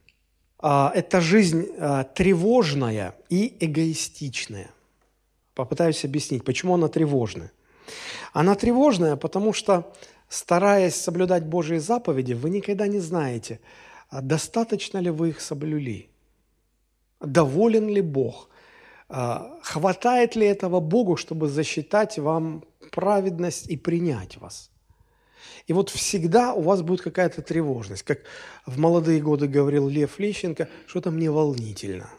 [0.63, 4.71] Э, это жизнь э, тревожная и эгоистичная.
[5.55, 7.53] Попытаюсь объяснить, почему она тревожная.
[8.33, 9.93] Она тревожная, потому что,
[10.29, 13.61] стараясь соблюдать Божьи заповеди, вы никогда не знаете–
[14.15, 16.09] а достаточно ли вы их соблюли?
[17.21, 18.49] Доволен ли Бог?
[19.17, 24.73] А, хватает ли этого Богу, чтобы засчитать вам праведность и принять вас?
[25.69, 28.03] И вот всегда у вас будет какая-то тревожность.
[28.03, 28.23] Как
[28.67, 32.11] в молодые годы говорил Лев Лещенко, что-то мне волнительно.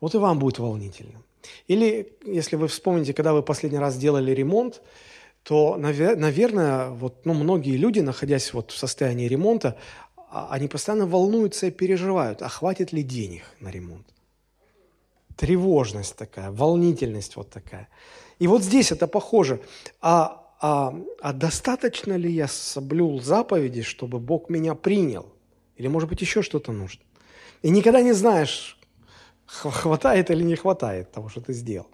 [0.00, 1.22] Вот и вам будет волнительно.
[1.66, 4.80] Или, если вы вспомните, когда вы последний раз делали ремонт,
[5.42, 9.76] то, наверное, вот, ну, многие люди, находясь вот в состоянии ремонта,
[10.30, 14.13] а, они постоянно волнуются и переживают, а хватит ли денег на ремонт.
[15.36, 17.88] Тревожность такая, волнительность вот такая.
[18.38, 19.60] И вот здесь это похоже.
[20.00, 25.26] А, а, а достаточно ли я соблюл заповеди, чтобы Бог меня принял?
[25.76, 27.02] Или, может быть, еще что-то нужно?
[27.62, 28.78] И никогда не знаешь,
[29.46, 31.88] хватает или не хватает того, что ты сделал.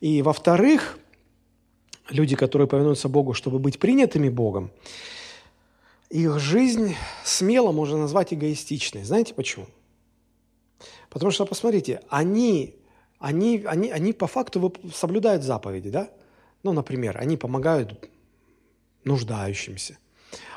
[0.00, 0.98] И, во-вторых,
[2.08, 4.70] люди, которые повинуются Богу, чтобы быть принятыми Богом,
[6.10, 6.94] их жизнь
[7.24, 9.04] смело можно назвать эгоистичной.
[9.04, 9.66] Знаете почему?
[11.12, 12.74] Потому что, посмотрите, они,
[13.18, 16.08] они, они, они по факту соблюдают заповеди, да?
[16.62, 18.08] Ну, например, они помогают
[19.04, 19.98] нуждающимся,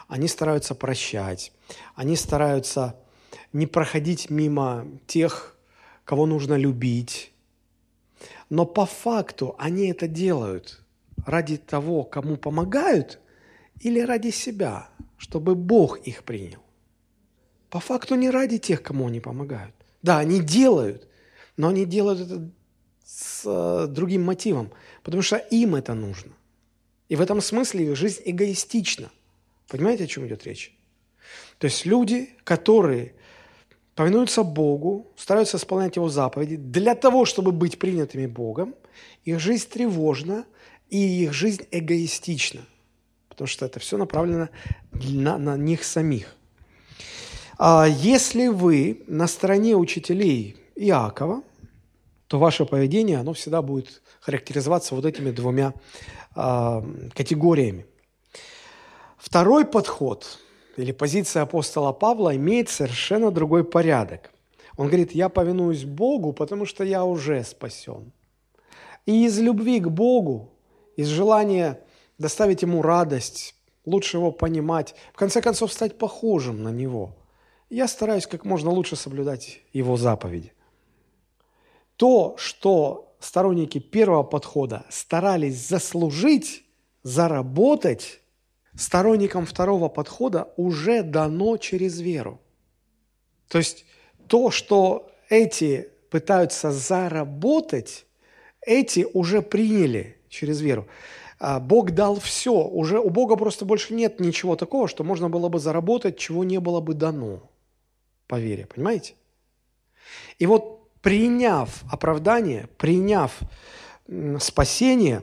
[0.07, 1.51] они стараются прощать,
[1.93, 2.95] они стараются
[3.51, 5.57] не проходить мимо тех,
[6.05, 7.33] кого нужно любить,
[8.49, 10.81] Но по факту они это делают
[11.25, 13.19] ради того, кому помогают,
[13.81, 14.87] или ради себя,
[15.17, 16.61] чтобы Бог их принял.
[17.69, 19.75] По факту не ради тех, кому они помогают.
[20.05, 21.07] Да, они делают,
[21.57, 22.51] но они делают это
[23.03, 26.31] с э, другим мотивом, потому что им это нужно.
[27.09, 29.09] И в этом смысле их жизнь эгоистична.
[29.67, 30.77] Понимаете, о чем идет речь?
[31.57, 33.15] То есть люди, которые
[33.95, 38.75] повинуются Богу, стараются исполнять Его заповеди для того, чтобы быть принятыми Богом,
[39.23, 40.45] их жизнь тревожна
[40.87, 42.61] и их жизнь эгоистична,
[43.27, 44.49] потому что это все направлено
[44.91, 46.35] на, на них самих.
[47.57, 51.41] А если вы на стороне учителей Иакова,
[52.27, 55.73] то ваше поведение, оно всегда будет характеризоваться вот этими двумя
[56.35, 57.85] а, категориями.
[59.17, 60.39] Второй подход
[60.75, 64.31] или позиция апостола Павла имеет совершенно другой порядок.
[64.75, 68.11] Он говорит, я повинуюсь Богу, потому что я уже спасен.
[69.05, 70.51] И из любви к Богу,
[70.97, 71.79] из желания
[72.17, 77.15] доставить Ему радость, лучше Его понимать, в конце концов стать похожим на Него,
[77.75, 80.53] я стараюсь как можно лучше соблюдать Его заповеди.
[81.97, 86.63] То, что сторонники первого подхода старались заслужить,
[87.03, 88.21] заработать,
[88.75, 92.39] сторонникам второго подхода уже дано через веру.
[93.49, 93.85] То есть
[94.27, 98.05] то, что эти пытаются заработать,
[98.61, 100.87] эти уже приняли через веру.
[101.39, 102.53] А Бог дал все.
[102.53, 106.61] Уже у Бога просто больше нет ничего такого, что можно было бы заработать, чего не
[106.61, 107.49] было бы дано
[108.27, 108.65] по вере.
[108.65, 109.15] Понимаете?
[110.39, 113.39] И вот приняв оправдание, приняв
[114.39, 115.21] спасение,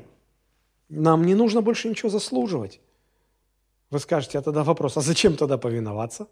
[0.88, 2.80] нам не нужно больше ничего заслуживать.
[3.90, 6.26] Вы скажете, а тогда вопрос, а зачем тогда повиноваться?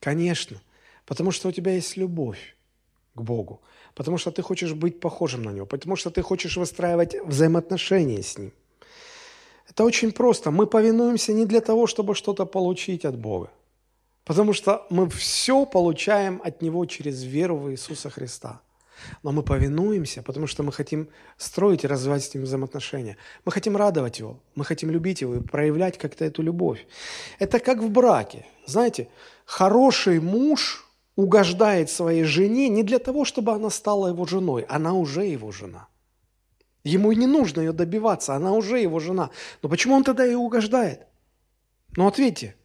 [0.00, 0.60] Конечно,
[1.06, 2.56] потому что у тебя есть любовь
[3.14, 3.60] к Богу,
[3.94, 8.38] потому что ты хочешь быть похожим на Него, потому что ты хочешь выстраивать взаимоотношения с
[8.38, 8.52] Ним.
[9.68, 10.50] Это очень просто.
[10.50, 13.50] Мы повинуемся не для того, чтобы что-то получить от Бога,
[14.24, 18.60] потому что мы все получаем от Него через веру в Иисуса Христа–
[19.22, 23.16] но мы повинуемся, потому что мы хотим строить и развивать с ним взаимоотношения.
[23.44, 26.86] Мы хотим радовать его, мы хотим любить его и проявлять как-то эту любовь.
[27.38, 28.46] Это как в браке.
[28.66, 29.08] Знаете,
[29.44, 35.24] хороший муж угождает своей жене не для того, чтобы она стала его женой, она уже
[35.24, 35.88] его жена.
[36.84, 39.30] Ему не нужно ее добиваться, она уже его жена.
[39.62, 41.06] Но почему он тогда ее угождает?
[41.96, 42.56] Ну ответьте.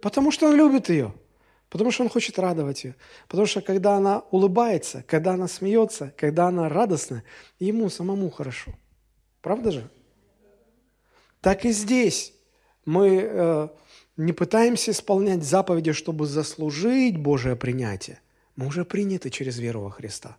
[0.00, 1.12] Потому что он любит ее.
[1.70, 2.94] Потому что он хочет радовать ее.
[3.28, 7.22] Потому что когда она улыбается, когда она смеется, когда она радостна,
[7.58, 8.72] ему самому хорошо.
[9.42, 9.90] Правда же?
[11.40, 12.32] Так и здесь
[12.84, 13.68] мы э,
[14.16, 18.20] не пытаемся исполнять заповеди, чтобы заслужить Божие принятие.
[18.56, 20.36] Мы уже приняты через веру во Христа.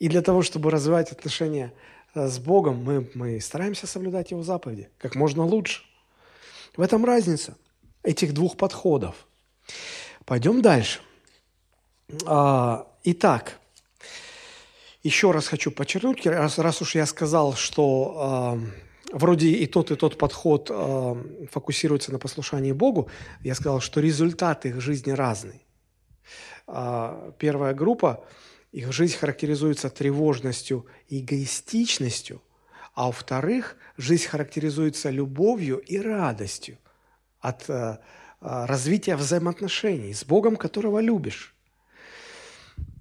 [0.00, 1.72] И для того, чтобы развивать отношения
[2.14, 5.84] э, с Богом, мы, мы стараемся соблюдать Его заповеди как можно лучше.
[6.76, 7.56] В этом разница
[8.04, 9.26] этих двух подходов.
[10.24, 11.00] Пойдем дальше.
[12.26, 13.58] А, итак,
[15.02, 18.58] еще раз хочу подчеркнуть, раз, раз уж я сказал, что
[19.12, 23.08] э, вроде и тот, и тот подход э, фокусируется на послушании Богу,
[23.42, 25.62] я сказал, что результат их жизни разный.
[26.66, 28.24] Э, первая группа,
[28.72, 32.42] их жизнь характеризуется тревожностью и эгоистичностью,
[32.94, 36.78] а у вторых жизнь характеризуется любовью и радостью
[37.44, 37.98] от э,
[38.40, 41.54] а, развития взаимоотношений с Богом, которого любишь.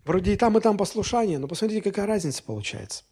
[0.04, 3.04] Вроде и там, и там послушание, но посмотрите, какая разница получается.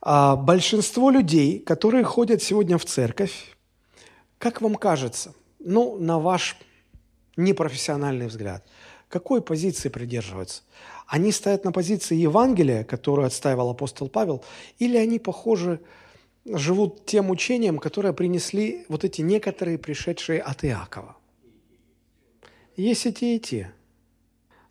[0.00, 3.56] А большинство людей, которые ходят сегодня в церковь,
[4.38, 6.56] как вам кажется, ну, на ваш
[7.36, 8.66] непрофессиональный взгляд,
[9.08, 10.62] какой позиции придерживаются?
[11.06, 14.42] Они стоят на позиции Евангелия, которую отстаивал апостол Павел,
[14.80, 15.80] или они похожи
[16.44, 21.16] живут тем учением, которое принесли вот эти некоторые пришедшие от Иакова.
[22.76, 23.72] Есть и те, и те.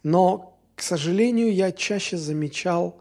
[0.03, 2.99] Но, к сожалению, я чаще замечал,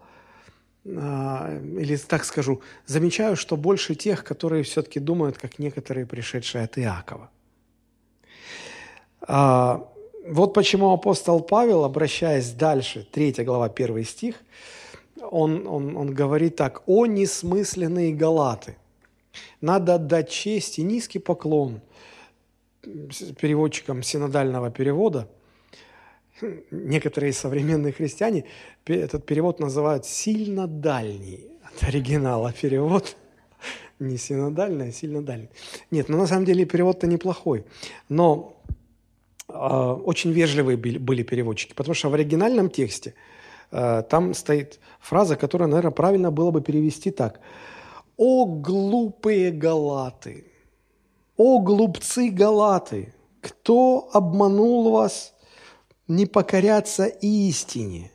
[0.87, 6.79] а, или так скажу, замечаю, что больше тех, которые все-таки думают, как некоторые пришедшие от
[6.79, 7.31] Иакова.
[9.23, 9.89] А,
[10.27, 14.37] вот почему апостол Павел, обращаясь дальше, 3 глава, 1 стих,
[15.21, 18.77] он, он, он говорит так, «О несмысленные галаты!
[19.61, 21.81] Надо отдать честь и низкий поклон
[22.83, 25.29] переводчикам синодального перевода.
[26.71, 28.47] Некоторые современные христиане
[28.87, 33.17] этот перевод называют «сильно дальний» от оригинала перевод.
[33.99, 35.51] Не синодальный, а сильно дальний.
[35.91, 37.67] Нет, ну на самом деле перевод-то неплохой.
[38.09, 38.57] Но
[39.47, 43.15] э, очень вежливые были переводчики, потому что в оригинальном тексте–
[43.71, 47.41] там стоит фраза, которая, наверное, правильно было бы перевести так.
[48.17, 50.53] «О глупые галаты!
[51.37, 53.15] О глупцы галаты!
[53.41, 55.35] Кто обманул вас
[56.09, 58.11] не покоряться истине?»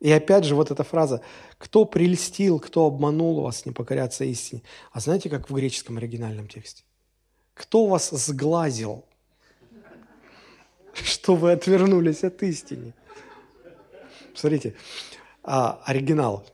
[0.00, 1.22] И опять же вот эта фраза
[1.58, 6.84] «Кто прельстил, кто обманул вас не покоряться истине?» А знаете, как в греческом оригинальном тексте?
[7.54, 9.04] «Кто вас сглазил,
[10.92, 12.94] что вы отвернулись от истины?»
[14.40, 14.74] Смотрите,
[15.42, 16.46] а, оригинал.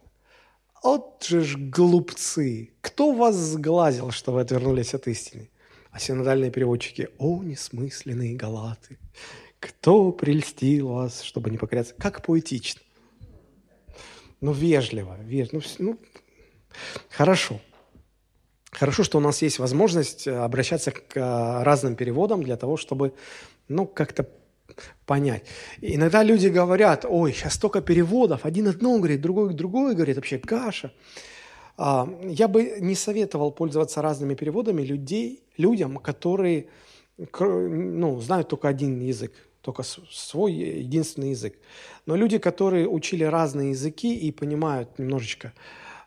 [0.83, 2.71] «От же ж глупцы!
[2.81, 5.49] Кто вас сглазил, что вы отвернулись от истины?»
[5.93, 8.99] А синодальные переводчики «О, несмысленные галаты!
[9.61, 12.83] Кто прельстил вас, чтобы не покоряться?» Как поэтично
[14.41, 15.63] ну, вежливо, вежливо.
[15.79, 15.99] Ну, ну,
[17.09, 17.61] хорошо.
[18.73, 23.15] Хорошо, что у нас есть возможность э, обращаться к э, разным переводам для того, чтобы,
[23.69, 24.29] ну, как-то
[25.07, 25.45] понять.
[25.81, 30.93] Иногда люди говорят, ой, сейчас столько переводов, один одно говорит, другой другой говорит, вообще каша.
[31.77, 36.67] А, я бы не советовал пользоваться разными переводами людей, людям, которые
[37.19, 39.33] ну, знают только один язык
[39.67, 41.59] только свой единственный язык.
[42.07, 45.53] Но люди, которые учили разные языки и понимают немножечко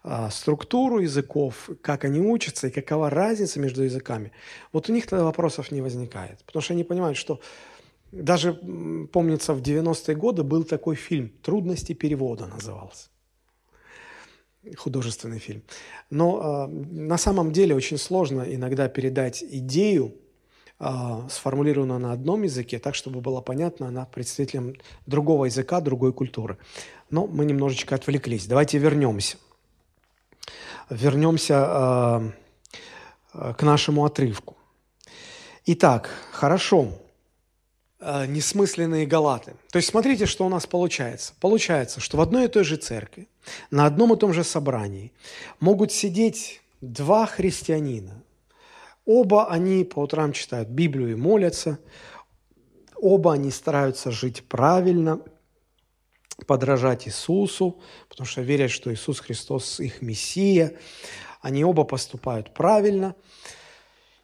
[0.01, 4.31] а, структуру языков, как они учатся и какова разница между языками,
[4.71, 6.39] вот у них тогда вопросов не возникает.
[6.45, 7.41] Потому что они понимают, что
[8.11, 8.53] даже,
[9.11, 13.09] помнится, в 90-е годы был такой фильм «Трудности перевода» назывался.
[14.77, 15.61] Художественный фильм.
[16.09, 20.13] Но э, на самом деле очень сложно иногда передать идею
[20.81, 26.57] а, сформулирована на одном языке, так, чтобы было понятно она представителям другого языка, другой культуры.
[27.09, 28.47] Но мы немножечко отвлеклись.
[28.47, 29.37] Давайте вернемся.
[30.89, 32.33] Вернемся
[33.33, 34.55] э, к нашему отрывку.
[35.65, 36.93] Итак, хорошо.
[38.01, 39.55] Э, несмысленные галаты.
[39.71, 41.33] То есть смотрите, что у нас получается.
[41.41, 43.27] Получается, что в одной и той же церкви,
[43.71, 45.11] на одном и том же собрании
[45.59, 48.23] могут сидеть два христианина,
[49.11, 51.79] Оба они по утрам читают Библию и молятся.
[52.95, 55.19] Оба они стараются жить правильно,
[56.45, 60.73] подражать Иисусу, потому что верят, что Иисус Христос их Мессия.
[61.41, 63.15] Они оба поступают правильно.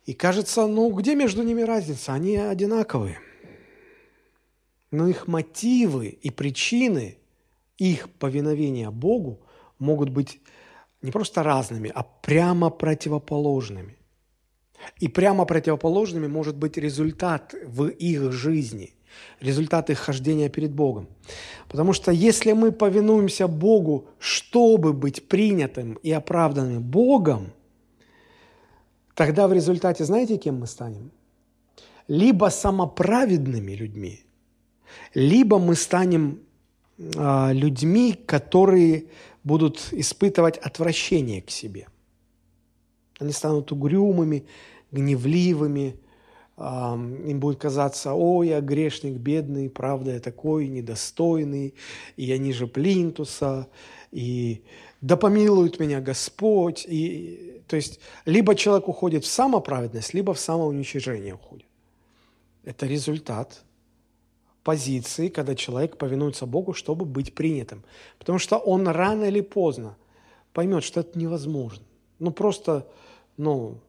[0.05, 2.13] И кажется, ну где между ними разница?
[2.13, 3.19] Они одинаковые.
[4.95, 7.17] Но их мотивы и причины
[7.77, 9.41] их повиновения Богу
[9.77, 10.39] могут быть
[11.01, 13.97] не просто разными, а прямо противоположными.
[15.01, 18.93] И прямо противоположными может быть результат в их жизни,
[19.41, 21.07] результат их хождения перед Богом.
[21.67, 27.51] Потому что если мы повинуемся Богу, чтобы быть принятым и оправданным Богом,
[29.13, 31.11] тогда в результате знаете, кем мы станем?
[32.07, 34.24] Либо самоправедными людьми,
[35.13, 36.39] либо мы станем
[36.97, 39.05] э, людьми, которые
[39.43, 41.87] будут испытывать отвращение к себе.
[43.19, 44.45] Они станут угрюмыми,
[44.91, 45.95] гневливыми,
[46.57, 51.73] им будет казаться, о, я грешник, бедный, правда, я такой недостойный,
[52.15, 53.67] и я ниже плинтуса,
[54.11, 54.63] и
[55.01, 56.85] да помилует меня Господь.
[56.87, 61.67] И, то есть, либо человек уходит в самоправедность, либо в самоуничижение уходит.
[62.63, 63.64] Это результат
[64.65, 67.83] позиции, когда человек повинуется Богу, чтобы быть принятым.
[68.17, 69.95] Потому что он рано или поздно
[70.53, 71.85] поймет, что это невозможно.
[72.17, 72.87] Ну, просто,
[73.37, 73.79] ну,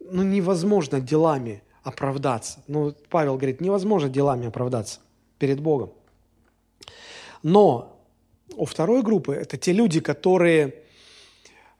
[0.00, 2.60] ну, невозможно делами оправдаться.
[2.66, 4.98] Ну, Павел говорит, невозможно делами оправдаться
[5.38, 5.92] перед Богом.
[7.44, 7.96] Но
[8.56, 10.82] у второй группы это те люди, которые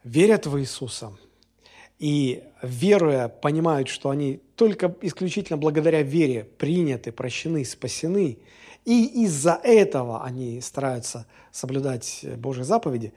[0.04, 1.12] верят в Иисуса
[1.98, 8.38] и, веруя, понимают, что они только исключительно благодаря вере приняты, прощены, спасены,
[8.84, 13.12] и из-за этого они стараются соблюдать Божьи заповеди,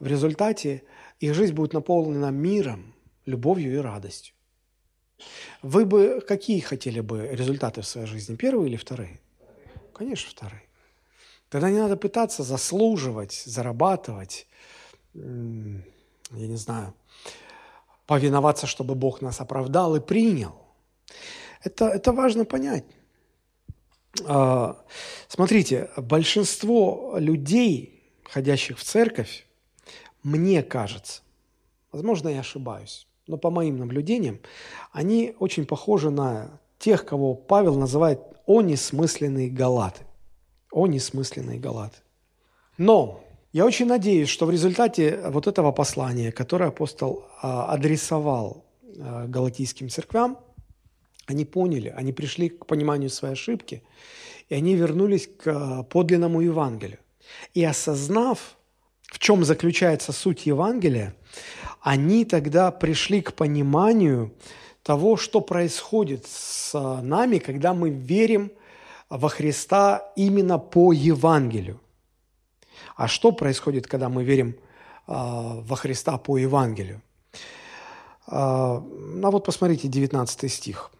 [0.00, 0.82] в результате
[1.20, 2.94] их жизнь будет наполнена миром,
[3.26, 4.34] любовью и радостью.
[5.62, 8.36] Вы бы какие хотели бы результаты в своей жизни?
[8.36, 9.20] Первые или вторые?
[9.94, 10.62] Конечно, вторые.
[11.48, 14.46] Тогда не надо пытаться заслуживать, зарабатывать,
[15.14, 15.22] я
[16.30, 16.94] не знаю,
[18.06, 20.63] повиноваться, чтобы Бог нас оправдал и принял.
[21.62, 22.84] Это, это важно понять.
[24.26, 24.84] А,
[25.28, 29.46] смотрите, большинство людей, ходящих в церковь,
[30.22, 31.22] мне кажется,
[31.92, 34.40] возможно, я ошибаюсь, но по моим наблюдениям,
[34.92, 40.02] они очень похожи на тех, кого Павел называет «о несмысленные галаты».
[40.70, 41.96] О несмысленные галаты.
[42.78, 48.64] Но я очень надеюсь, что в результате вот этого послания, которое апостол а, адресовал
[48.98, 50.38] а, галатийским церквям,
[51.26, 53.82] они поняли, они пришли к пониманию своей ошибки,
[54.48, 56.98] и они вернулись к а, подлинному Евангелию.
[57.54, 58.56] И осознав,
[59.02, 61.14] в чем заключается суть Евангелия,
[61.80, 64.34] они тогда пришли к пониманию
[64.82, 68.52] того, что происходит с нами, когда мы верим
[69.08, 71.80] во Христа именно по Евангелию.
[72.96, 74.56] А что происходит, когда мы верим
[75.06, 77.00] а, во Христа по Евангелию?
[78.26, 80.90] Ну вот посмотрите 19 стих.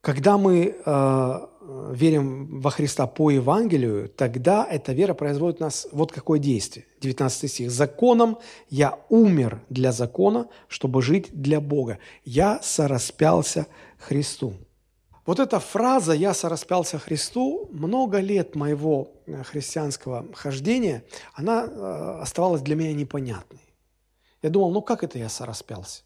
[0.00, 1.46] Когда мы э,
[1.92, 6.86] верим во Христа по Евангелию, тогда эта вера производит нас вот какое действие.
[7.00, 7.70] 19 стих.
[7.70, 8.38] «Законом
[8.70, 11.98] я умер для закона, чтобы жить для Бога.
[12.24, 13.66] Я сораспялся
[13.98, 14.54] Христу».
[15.26, 22.62] Вот эта фраза «я сораспялся Христу» много лет моего э, христианского хождения, она э, оставалась
[22.62, 23.60] для меня непонятной.
[24.42, 26.02] Я думал, ну как это я сораспялся?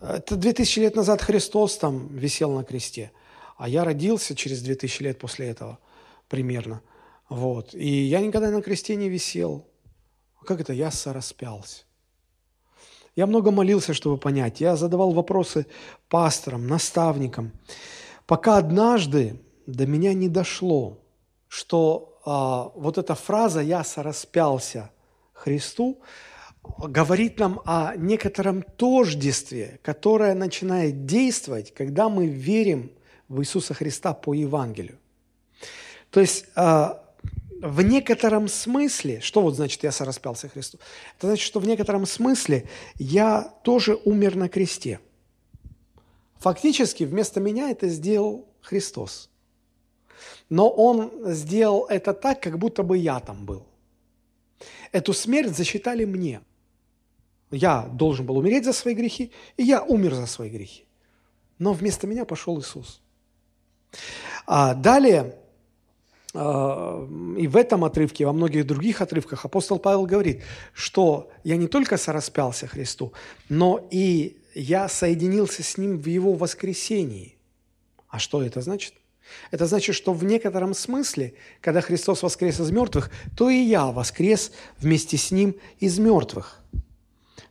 [0.00, 3.12] Это 2000 лет назад Христос там висел на кресте,
[3.56, 5.78] а я родился через 2000 лет после этого
[6.28, 6.82] примерно.
[7.28, 7.74] Вот.
[7.74, 9.66] И я никогда на кресте не висел.
[10.44, 10.72] Как это?
[10.72, 11.84] Я сораспялся.
[13.16, 14.60] Я много молился, чтобы понять.
[14.60, 15.66] Я задавал вопросы
[16.08, 17.52] пасторам, наставникам,
[18.26, 20.98] пока однажды до меня не дошло,
[21.48, 24.90] что а, вот эта фраза «я сораспялся
[25.32, 25.98] Христу»
[26.78, 32.90] говорит нам о некотором тождестве, которое начинает действовать, когда мы верим
[33.28, 34.98] в Иисуса Христа по Евангелию.
[36.10, 37.02] То есть а,
[37.60, 40.78] в некотором смысле, что вот значит я сораспялся Христу?
[41.16, 45.00] Это значит, что в некотором смысле я тоже умер на кресте.
[46.38, 49.30] Фактически вместо меня это сделал Христос.
[50.48, 53.66] Но Он сделал это так, как будто бы я там был.
[54.92, 56.40] Эту смерть засчитали мне–
[57.50, 60.84] я должен был умереть за свои грехи, и я умер за свои грехи.
[61.58, 63.00] Но вместо меня пошел Иисус.
[64.46, 65.36] А далее,
[66.34, 67.06] а,
[67.38, 70.42] и в этом отрывке, и во многих других отрывках апостол Павел говорит,
[70.72, 73.12] что я не только сораспялся Христу,
[73.48, 77.36] но и я соединился с Ним в Его воскресении.
[78.08, 78.94] А что это значит?
[79.50, 84.52] Это значит, что в некотором смысле, когда Христос воскрес из мертвых, то и я воскрес
[84.78, 86.60] вместе с Ним из мертвых–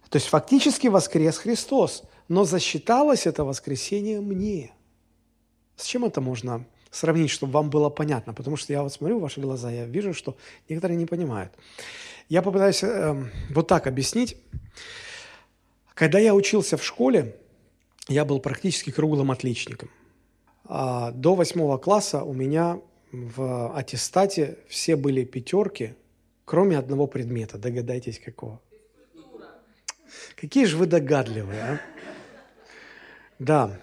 [0.10, 4.72] то есть фактически воскрес Христос, но засчиталось это воскресение мне.
[5.76, 8.34] С чем это можно сравнить, чтобы вам было понятно?
[8.34, 10.38] Потому что я вот смотрю в ваши глаза, я вижу, что
[10.70, 11.52] некоторые не понимают.
[12.30, 14.38] Я попытаюсь э, вот так объяснить.
[15.94, 17.36] Когда я учился в школе,
[18.08, 19.90] я был практически круглым отличником.
[20.66, 22.80] А до восьмого класса у меня
[23.12, 25.96] в аттестате все были пятерки,
[26.44, 27.58] кроме одного предмета.
[27.58, 28.60] Догадайтесь, какого?
[30.36, 31.80] Какие же вы догадливые, а?
[33.40, 33.80] Да,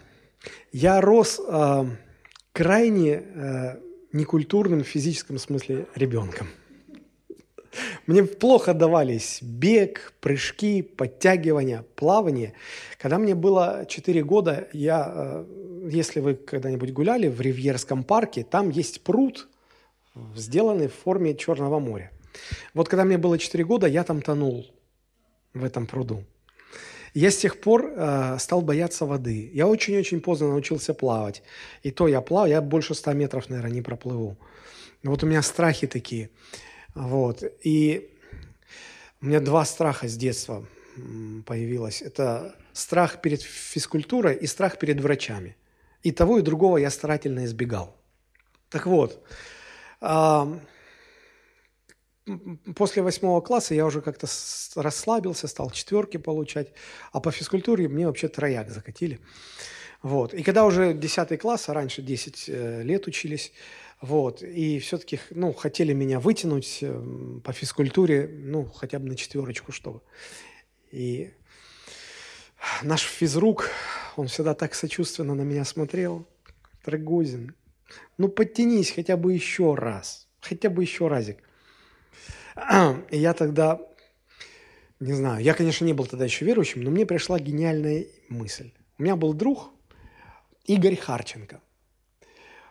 [0.73, 1.85] я рос э,
[2.53, 3.77] крайне э,
[4.13, 6.49] некультурным в физическом смысле ребенком.
[8.07, 12.55] Мне плохо давались бег, прыжки, подтягивания, плавание.
[12.99, 15.45] Когда мне было 4 года, я, э,
[15.91, 19.49] если вы когда-нибудь гуляли в Ривьерском парке, там есть пруд,
[20.37, 22.11] сделанный в форме Черного моря.
[22.75, 24.67] Вот когда мне было 4 года, я там тонул
[25.55, 26.25] в этом пруду.
[27.15, 29.51] Я с тех пор э, стал бояться воды.
[29.53, 31.43] Я очень-очень поздно научился плавать.
[31.83, 34.39] И то я плаваю, я больше 100 метров, наверное, не проплыву.
[35.03, 36.31] Вот у меня страхи такие.
[36.95, 37.43] Вот.
[37.63, 38.11] И
[39.21, 40.65] у меня два страха с детства
[41.47, 42.01] появилось.
[42.03, 45.57] Это страх перед физкультурой и страх перед врачами.
[46.03, 47.95] И того, и другого я старательно избегал.
[48.71, 49.23] Так вот,
[52.77, 54.27] после восьмого класса я уже как-то
[54.77, 56.73] расслабился, стал четверки получать,
[57.13, 59.21] а по физкультуре мне вообще трояк закатили.
[60.03, 60.35] Вот.
[60.35, 63.53] И когда уже 10 класс, а раньше 10 э, лет учились,
[64.01, 69.71] вот, и все-таки, ну, хотели меня вытянуть э, по физкультуре, ну, хотя бы на четверочку,
[69.71, 70.01] чтобы.
[70.91, 71.31] И
[72.83, 73.71] наш физрук,
[74.17, 76.27] он всегда так сочувственно на меня смотрел.
[76.85, 77.55] Трагозин,
[78.19, 81.39] ну, подтянись хотя бы еще раз, хотя бы еще разик.
[83.11, 83.81] И я тогда,
[85.01, 88.73] не знаю, я, конечно, не был тогда еще верующим, но мне пришла гениальная мысль.
[88.99, 89.71] У меня был друг
[90.65, 91.61] Игорь Харченко.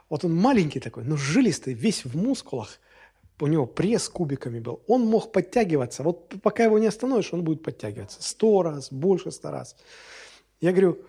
[0.10, 2.80] Вот он маленький такой, но жилистый, весь в мускулах.
[3.40, 4.84] У него пресс кубиками был.
[4.88, 6.04] Он мог подтягиваться.
[6.04, 8.22] Вот пока его не остановишь, он будет подтягиваться.
[8.22, 9.76] Сто раз, больше ста раз.
[10.60, 11.00] Я говорю,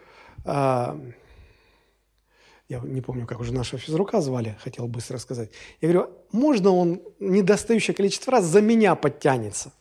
[0.44, 0.98] а,
[2.68, 5.50] я не помню, как уже нашего физрука звали, хотел быстро сказать.
[5.80, 9.72] Я говорю, можно он недостающее количество раз за меня подтянется?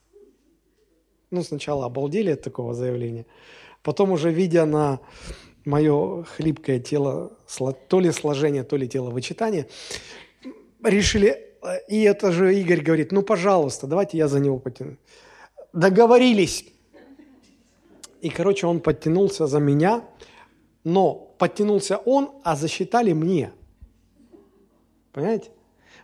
[1.29, 3.25] Ну, сначала обалдели от такого заявления.
[3.83, 4.99] Потом уже, видя на
[5.65, 7.37] мое хлипкое тело,
[7.87, 9.67] то ли сложение, то ли тело вычитания,
[10.83, 11.51] решили
[11.87, 14.97] и это же Игорь говорит, ну, пожалуйста, давайте я за него потяну.
[15.73, 16.65] Договорились.
[18.21, 20.03] И, короче, он подтянулся за меня,
[20.83, 23.51] но подтянулся он, а засчитали мне.
[25.11, 25.49] Понимаете?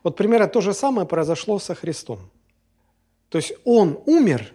[0.01, 2.19] Вот примерно то же самое произошло со Христом.
[3.29, 4.51] То есть он умер,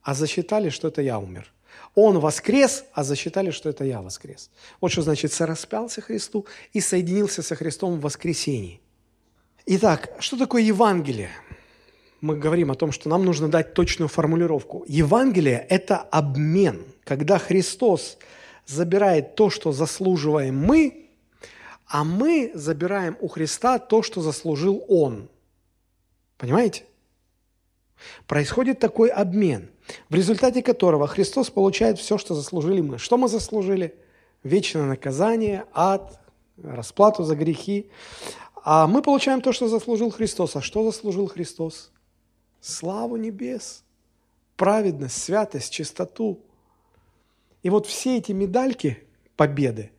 [0.00, 1.52] а засчитали, что это я умер.
[1.94, 4.50] Он воскрес, а засчитали, что это я воскрес.
[4.80, 8.80] Вот что значит сораспялся Христу и соединился со Христом в воскресении.
[9.66, 11.28] Итак, что такое Евангелие?
[12.22, 14.82] Мы говорим о том, что нам нужно дать точную формулировку.
[14.88, 18.16] Евангелие– это обмен, когда Христос
[18.66, 21.08] забирает то, что заслуживаем мы,
[21.86, 25.28] а мы забираем у Христа то, что заслужил Он.
[26.36, 26.84] Понимаете?
[28.26, 29.70] Происходит такой обмен,
[30.10, 32.98] в результате которого Христос получает все, что заслужили мы.
[32.98, 33.94] Что мы заслужили?
[34.42, 36.20] Вечное наказание, ад,
[36.62, 37.90] расплату за грехи.
[38.62, 40.56] А мы получаем то, что заслужил Христос.
[40.56, 41.90] А что заслужил Христос?
[42.60, 43.84] Славу небес,
[44.56, 46.40] праведность, святость, чистоту.
[47.66, 49.02] И вот все эти медальки
[49.34, 49.90] победы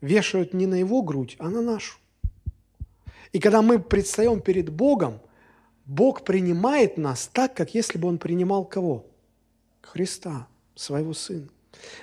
[0.00, 1.98] вешают не на его грудь, а на нашу.
[3.30, 5.20] И когда мы предстаем перед Богом–
[5.86, 9.04] Бог принимает нас так, как если бы Он принимал кого?
[9.82, 11.48] Христа, своего Сына.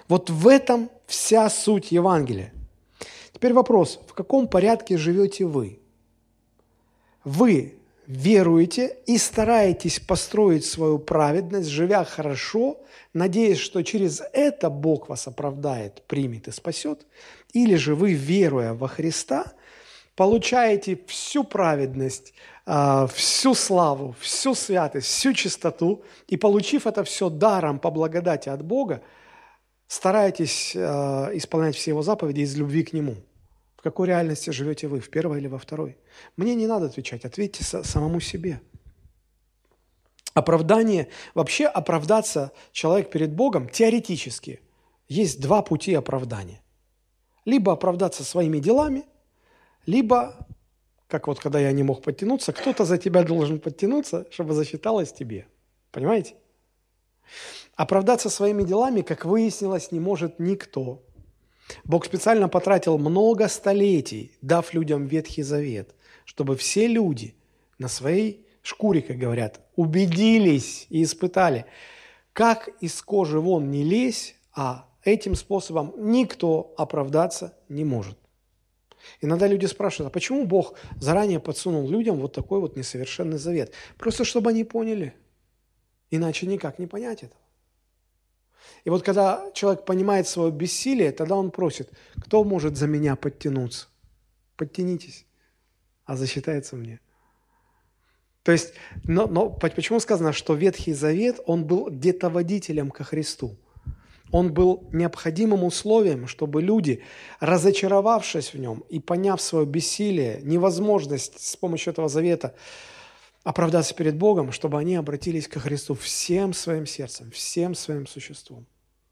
[0.07, 2.53] Вот в этом вся суть Евангелия.
[3.33, 5.79] Теперь вопрос, в каком порядке живете вы?
[7.23, 7.78] Вы
[8.09, 12.79] веруете и стараетесь построить свою праведность, живя хорошо,
[13.13, 17.05] надеясь, что через это Бог вас оправдает, примет и спасет,
[17.53, 19.53] или же вы, веруя во Христа,
[20.15, 22.33] получаете всю праведность,
[22.65, 28.65] а, всю славу, всю святость, всю чистоту, и получив это все даром по благодати от
[28.65, 29.03] Бога,
[29.87, 33.17] стараетесь а, исполнять все Его заповеди из любви к Нему.
[33.79, 35.97] В какой реальности живете вы, в первой или во второй?
[36.35, 38.59] Мне не надо отвечать, ответьте самому себе.
[40.33, 44.59] Оправдание, вообще оправдаться человек перед Богом теоретически.
[45.07, 46.61] Есть два пути оправдания.
[47.45, 49.05] Либо оправдаться своими делами–
[49.89, 50.35] либо,
[51.07, 55.47] как вот когда я не мог подтянуться, кто-то за тебя должен подтянуться, чтобы засчиталось тебе.
[55.91, 56.35] Понимаете?
[57.75, 61.01] Оправдаться своими делами, как выяснилось, не может никто.
[61.83, 65.95] Бог специально потратил много столетий, дав людям Ветхий Завет,
[66.25, 67.35] чтобы все люди
[67.77, 71.65] на своей шкуре, как говорят, убедились и испытали,
[72.33, 78.17] как из кожи вон не лезь, а этим способом никто оправдаться не может.
[79.21, 83.73] Иногда люди спрашивают, а почему Бог заранее подсунул людям вот такой вот несовершенный завет?
[83.97, 85.13] Просто чтобы они поняли.
[86.11, 87.39] Иначе никак не понять этого.
[88.83, 91.91] И вот когда человек понимает свое бессилие, тогда он просит,
[92.21, 93.87] кто может за меня подтянуться?
[94.55, 95.25] Подтянитесь,
[96.05, 96.99] а засчитается мне.
[98.43, 103.57] То есть, но, но почему сказано, что Ветхий Завет, он был где-то водителем ко Христу?
[104.31, 107.03] Он был необходимым условием, чтобы люди,
[107.39, 112.53] разочаровавшись в нем и поняв свое бессилие, невозможность с помощью этого завета
[113.43, 118.65] оправдаться перед Богом, чтобы они обратились ко Христу всем своим сердцем, всем своим существом.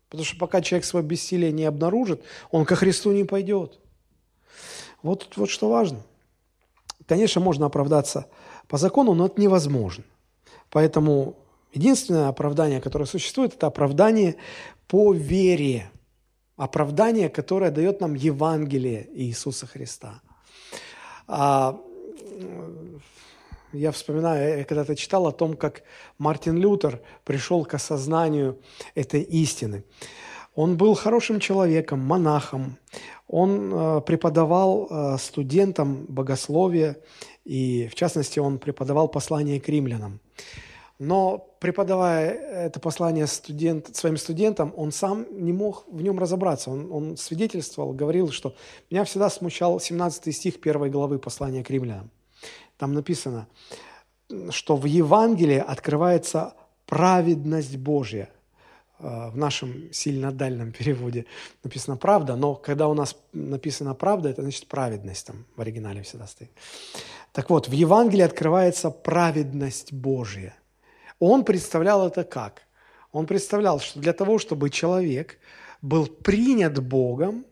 [0.10, 3.80] Потому что пока человек свое бессилие не обнаружит, он ко Христу не пойдет.
[5.04, 6.02] Вот, вот что важно.
[7.06, 8.28] Конечно, можно оправдаться
[8.68, 10.04] по закону, но это невозможно.
[10.70, 11.36] Поэтому
[11.74, 14.36] единственное оправдание, которое существует, это оправдание
[14.88, 15.90] по вере.
[16.56, 20.22] Оправдание, которое дает нам Евангелие Иисуса Христа.
[21.28, 21.80] А,
[23.78, 25.84] я вспоминаю, я когда-то читал о том, как
[26.18, 28.60] Мартин Лютер пришел к осознанию
[28.96, 29.84] этой истины.
[30.56, 32.78] Он был хорошим человеком, монахом.
[33.28, 36.98] Он э, преподавал э, студентам богословие,
[37.46, 40.20] и в частности он преподавал послание к римлянам.
[41.00, 46.72] Но преподавая это послание студент, своим студентам, он сам не мог в нем разобраться.
[46.72, 48.56] Он, он свидетельствовал, говорил, что
[48.90, 52.10] меня всегда смущал 17 стих первой главы послания к римлянам.
[52.78, 53.48] Там написано,
[54.50, 56.54] что в Евангелии открывается
[56.86, 58.30] праведность Божья.
[59.00, 61.26] Э, в нашем сильно дальнем переводе
[61.64, 66.28] написано «правда», но когда у нас написано «правда», это значит праведность, там в оригинале всегда
[66.28, 66.52] стоит.
[67.32, 70.56] Так вот, в Евангелии открывается праведность Божья–
[71.20, 72.64] он представлял это как?
[73.12, 75.40] Он представлял, что для того, чтобы человек
[75.82, 77.46] был принят Богом,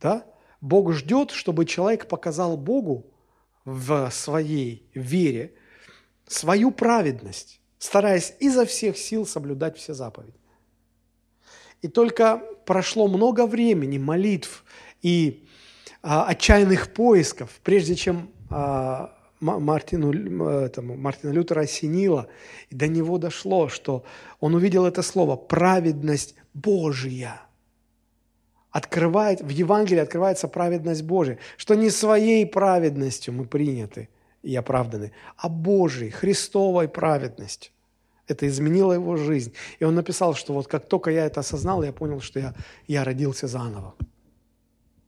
[0.00, 0.24] да,
[0.60, 3.06] Бог ждет, чтобы человек показал Богу
[3.64, 5.54] в своей вере
[6.26, 10.34] свою праведность, стараясь изо всех сил соблюдать все заповеди.
[11.82, 14.64] И только прошло много времени, молитв
[15.00, 15.46] и
[16.02, 20.12] а, отчаянных поисков, прежде чем а, Мартину,
[20.50, 22.28] этому, Мартина Лютера осенило,
[22.70, 24.04] и до него дошло, что
[24.40, 27.42] он увидел это слово «праведность Божья».
[28.70, 34.08] Открывает, в Евангелии открывается праведность Божья, что не своей праведностью мы приняты
[34.42, 37.72] и оправданы, а Божьей, Христовой праведностью.
[38.26, 39.54] Это изменило его жизнь.
[39.78, 42.54] И он написал, что вот как только я это осознал, я понял, что я,
[42.86, 43.94] я родился заново.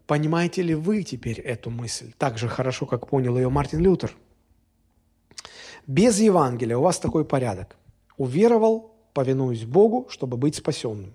[0.07, 4.13] Понимаете ли вы теперь эту мысль так же хорошо, как понял ее Мартин Лютер?
[5.87, 7.77] Без Евангелия у вас такой порядок.
[8.17, 11.15] Уверовал, повинуюсь Богу, чтобы быть спасенным.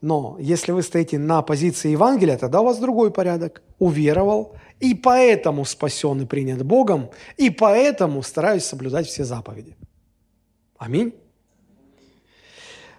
[0.00, 3.62] Но если вы стоите на позиции Евангелия, тогда у вас другой порядок.
[3.78, 9.76] Уверовал, и поэтому спасен и принят Богом, и поэтому стараюсь соблюдать все заповеди.
[10.78, 11.14] Аминь.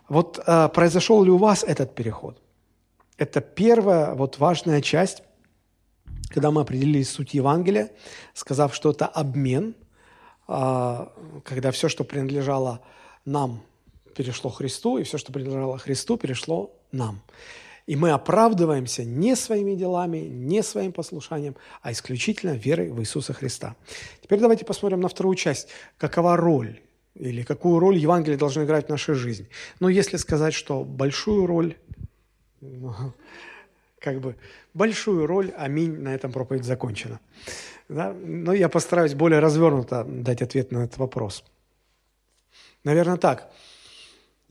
[0.10, 2.42] Вот э, произошел ли у вас этот переход?
[3.18, 5.24] Это первая вот важная часть,
[6.30, 7.92] когда мы определили суть Евангелия,
[8.34, 9.76] сказав, что это обмен,
[10.48, 11.12] а,
[11.44, 12.82] когда все, что принадлежало
[13.26, 13.62] нам,
[14.16, 17.22] перешло Христу, и все, что принадлежало Христу, перешло нам.
[17.88, 23.76] И мы оправдываемся не своими делами, не своим послушанием, а исключительно верой в Иисуса Христа.
[24.22, 25.68] Теперь давайте посмотрим на вторую часть.
[25.98, 26.80] Какова роль
[27.16, 29.50] или какую роль Евангелие должно играть в нашей жизни?
[29.80, 31.76] Ну, если сказать, что большую роль
[34.00, 34.36] как бы
[34.74, 37.20] большую роль, аминь, на этом проповедь закончена.
[37.90, 38.14] Да?
[38.14, 41.44] Но я постараюсь более развернуто дать ответ на этот вопрос.
[42.84, 43.52] Наверное, так.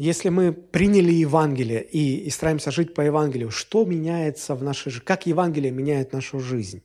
[0.01, 5.05] Если мы приняли Евангелие и, и стараемся жить по Евангелию, что меняется в нашей жизни?
[5.05, 6.82] Как Евангелие меняет нашу жизнь?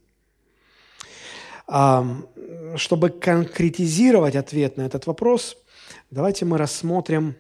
[2.76, 5.56] Чтобы конкретизировать ответ на этот вопрос,
[6.12, 7.36] давайте мы рассмотрим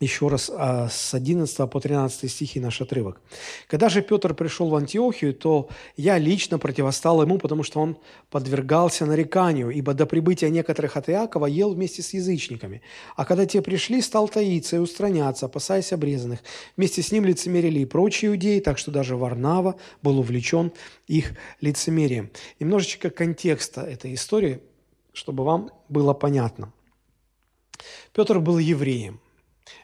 [0.00, 3.20] еще раз а, с 11 по 13 стихи наш отрывок.
[3.66, 7.98] «Когда же Петр пришел в Антиохию, то я лично противостал ему, потому что он
[8.30, 12.82] подвергался нареканию, ибо до прибытия некоторых от Иакова ел вместе с язычниками.
[13.16, 16.40] А когда те пришли, стал таиться и устраняться, опасаясь обрезанных.
[16.76, 20.72] Вместе с ним лицемерили и прочие иудеи, так что даже Варнава был увлечен
[21.08, 22.30] их лицемерием».
[22.60, 24.60] Немножечко контекста этой истории,
[25.12, 26.72] чтобы вам было понятно.
[28.12, 29.20] Петр был евреем–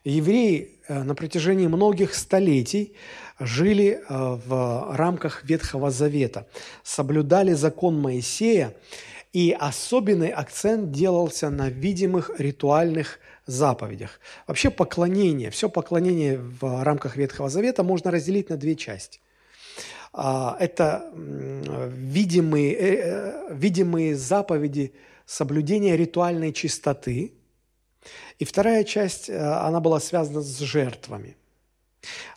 [0.04, 2.94] Евреи э, на протяжении многих столетий
[3.40, 6.46] жили э, в рамках Ветхого Завета,
[6.82, 8.74] соблюдали закон Моисея,
[9.32, 14.20] и особенный акцент делался на видимых ритуальных заповедях.
[14.46, 19.20] Вообще поклонение, все поклонение в рамках Ветхого Завета можно разделить на две части.
[20.12, 24.92] А, это видимые, э, видимые заповеди
[25.24, 27.32] соблюдения ритуальной чистоты–
[28.38, 31.36] и вторая часть, э, она была связана с жертвами.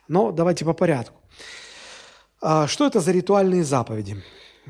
[0.08, 1.20] Но давайте по порядку.
[2.40, 4.22] А, что это за ритуальные заповеди?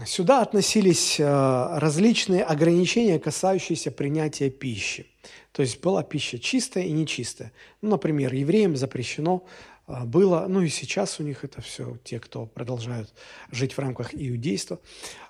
[0.06, 5.06] Сюда относились э, различные ограничения, касающиеся принятия пищи.
[5.52, 7.52] То есть была пища чистая и нечистая.
[7.82, 9.44] Ну, например, евреям запрещено
[9.86, 13.12] э, было, ну и сейчас у них это все, те, кто продолжают
[13.50, 14.78] жить в рамках иудейства,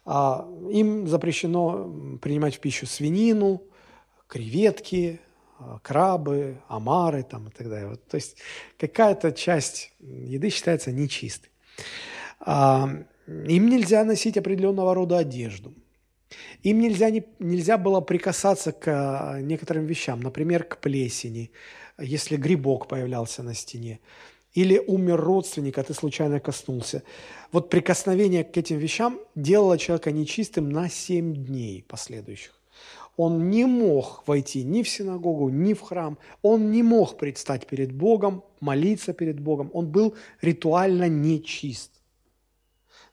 [0.05, 3.63] а, им запрещено принимать в пищу свинину,
[4.27, 5.21] креветки,
[5.83, 7.89] крабы, омары там, и так далее.
[7.89, 8.37] Вот, то есть
[8.79, 11.51] какая-то часть еды считается нечистой.
[12.41, 12.89] А,
[13.27, 15.75] им нельзя носить определенного рода одежду.
[16.63, 21.51] Им нельзя, не, нельзя было прикасаться к а, некоторым вещам, например, к плесени,
[21.99, 24.01] если грибок появлялся на стене,
[24.55, 27.03] или умер родственник, а ты случайно коснулся.
[27.53, 32.58] Вот прикосновение к этим вещам делало человека нечистым на семь дней последующих
[33.19, 36.17] он не мог войти ни в синагогу, ни в храм.
[36.41, 39.71] Он не мог предстать перед Богом, молиться перед Богом.
[39.75, 41.91] Он был ритуально нечист.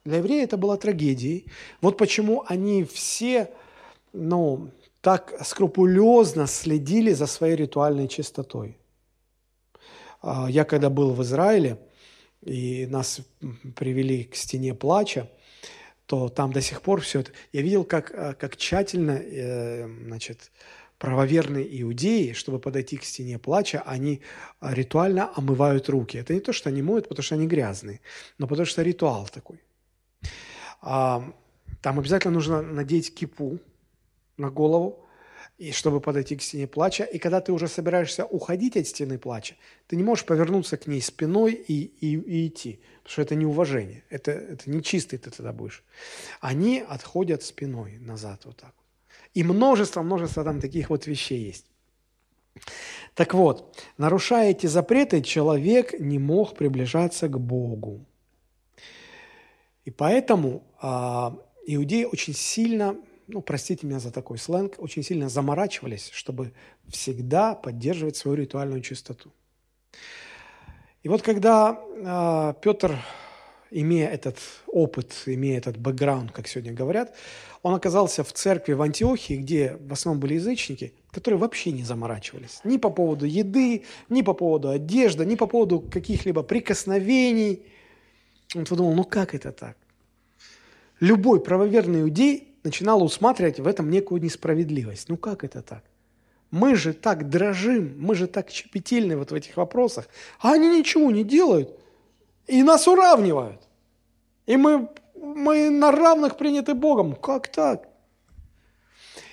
[0.04, 1.46] Для еврея это была трагедией.
[1.80, 3.50] Вот почему они все
[4.12, 8.78] ну, так скрупулезно следили за своей ритуальной чистотой.
[10.22, 11.78] А, я когда был в Израиле,
[12.42, 13.22] и нас
[13.74, 15.28] привели к стене плача,
[16.06, 17.32] то там до сих пор все это...
[17.52, 20.52] Я видел, как, э, как тщательно, э, значит,
[20.98, 24.22] правоверные иудеи, чтобы подойти к стене плача, они
[24.60, 26.16] э, ритуально омывают руки.
[26.16, 28.00] Это не то, что они моют, потому что они грязные,
[28.38, 29.60] но потому что ритуал такой.
[30.80, 33.58] Там обязательно нужно надеть кипу
[34.36, 35.05] на голову,
[35.58, 37.04] и чтобы подойти к стене плача.
[37.04, 39.54] И когда ты уже собираешься уходить от стены плача,
[39.86, 44.04] ты не можешь повернуться к ней спиной и, и, и идти, потому что это неуважение,
[44.10, 45.82] это, это нечистый ты тогда будешь.
[46.40, 48.74] Они отходят спиной назад вот так.
[49.34, 51.66] И множество-множество там таких вот вещей есть.
[53.14, 58.04] Так вот, нарушая эти запреты, человек не мог приближаться к Богу.
[59.84, 61.36] И поэтому а,
[61.66, 62.96] иудеи очень сильно
[63.28, 66.52] ну, простите меня за такой сленг, очень сильно заморачивались, чтобы
[66.88, 69.32] всегда поддерживать свою ритуальную чистоту.
[71.02, 72.98] И вот когда э, Петр,
[73.70, 77.14] имея этот опыт, имея этот бэкграунд, как сегодня говорят,
[77.62, 82.60] он оказался в церкви в Антиохии, где в основном были язычники, которые вообще не заморачивались
[82.64, 87.62] ни по поводу еды, ни по поводу одежды, ни по поводу каких-либо прикосновений.
[88.54, 89.76] Он подумал, ну как это так?
[91.00, 95.08] Любой правоверный иудей начинал усматривать в этом некую несправедливость.
[95.08, 95.84] Ну как это так?
[96.50, 100.08] Мы же так дрожим, мы же так щепетильны вот в этих вопросах,
[100.40, 101.70] а они ничего не делают
[102.46, 103.60] и нас уравнивают.
[104.46, 107.14] И мы, мы на равных приняты Богом.
[107.14, 107.88] Как так?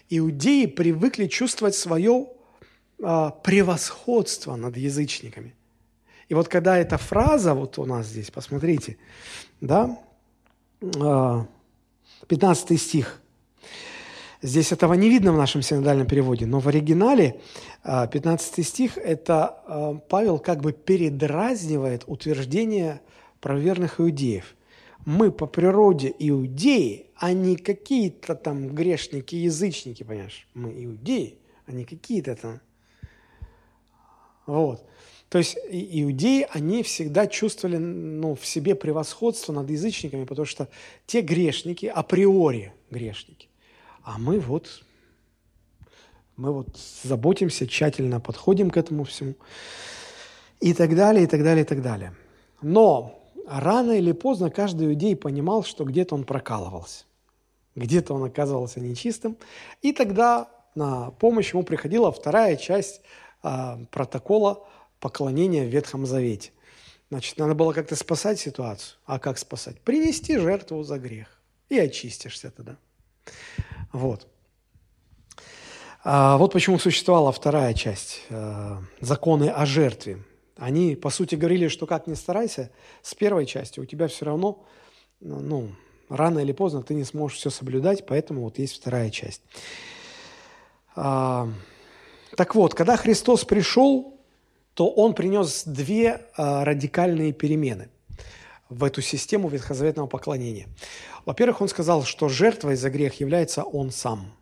[0.09, 2.27] Иудеи привыкли чувствовать свое
[3.01, 5.55] а, превосходство над язычниками.
[6.29, 8.97] И вот когда эта фраза, вот у нас здесь, посмотрите,
[9.61, 9.97] да,
[10.99, 11.45] а,
[12.27, 13.21] 15 стих,
[14.43, 17.39] Здесь этого не видно в нашем синодальном переводе, но в оригинале
[17.83, 22.99] 15 а, стих– это а, Павел как бы передразнивает утверждение
[23.39, 24.55] правоверных иудеев.
[25.05, 30.45] Мы по природе иудеи, а не какие-то там грешники, язычники, понимаешь?
[30.53, 32.59] Мы иудеи, а не какие-то там.
[34.45, 34.85] Вот.
[35.29, 40.67] То есть иудеи, они всегда чувствовали ну, в себе превосходство над язычниками, потому что
[41.05, 43.47] те грешники, априори грешники.
[44.03, 44.83] А мы вот,
[46.35, 49.35] мы вот заботимся, тщательно подходим к этому всему.
[50.59, 52.13] И так далее, и так далее, и так далее.
[52.61, 57.05] Но рано или поздно каждый иудей понимал, что где-то он прокалывался.
[57.75, 59.37] Где-то он оказывался нечистым.
[59.81, 63.01] И тогда на помощь ему приходила вторая часть
[63.41, 64.65] а, протокола
[64.99, 66.51] поклонения в Ветхом Завете.
[67.09, 68.97] Значит, надо было как-то спасать ситуацию.
[69.05, 69.79] А как спасать?
[69.81, 71.39] Принести жертву за грех.
[71.69, 72.77] И очистишься тогда.
[73.93, 74.27] Вот.
[76.03, 80.21] А вот почему существовала вторая часть э, законы о жертве.
[80.57, 82.71] Они, по сути, говорили, что как ни старайся,
[83.01, 84.65] с первой части у тебя все равно,
[85.21, 85.69] ну,
[86.09, 89.41] рано или поздно ты не сможешь все соблюдать, поэтому вот есть вторая часть.
[90.95, 91.47] А,
[92.35, 94.19] так вот, когда Христос пришел,
[94.73, 97.89] то Он принес две а, радикальные перемены
[98.73, 100.67] в эту систему ветхозаветного поклонения.
[101.25, 104.33] Во-первых, он сказал, что жертвой за грех является он сам.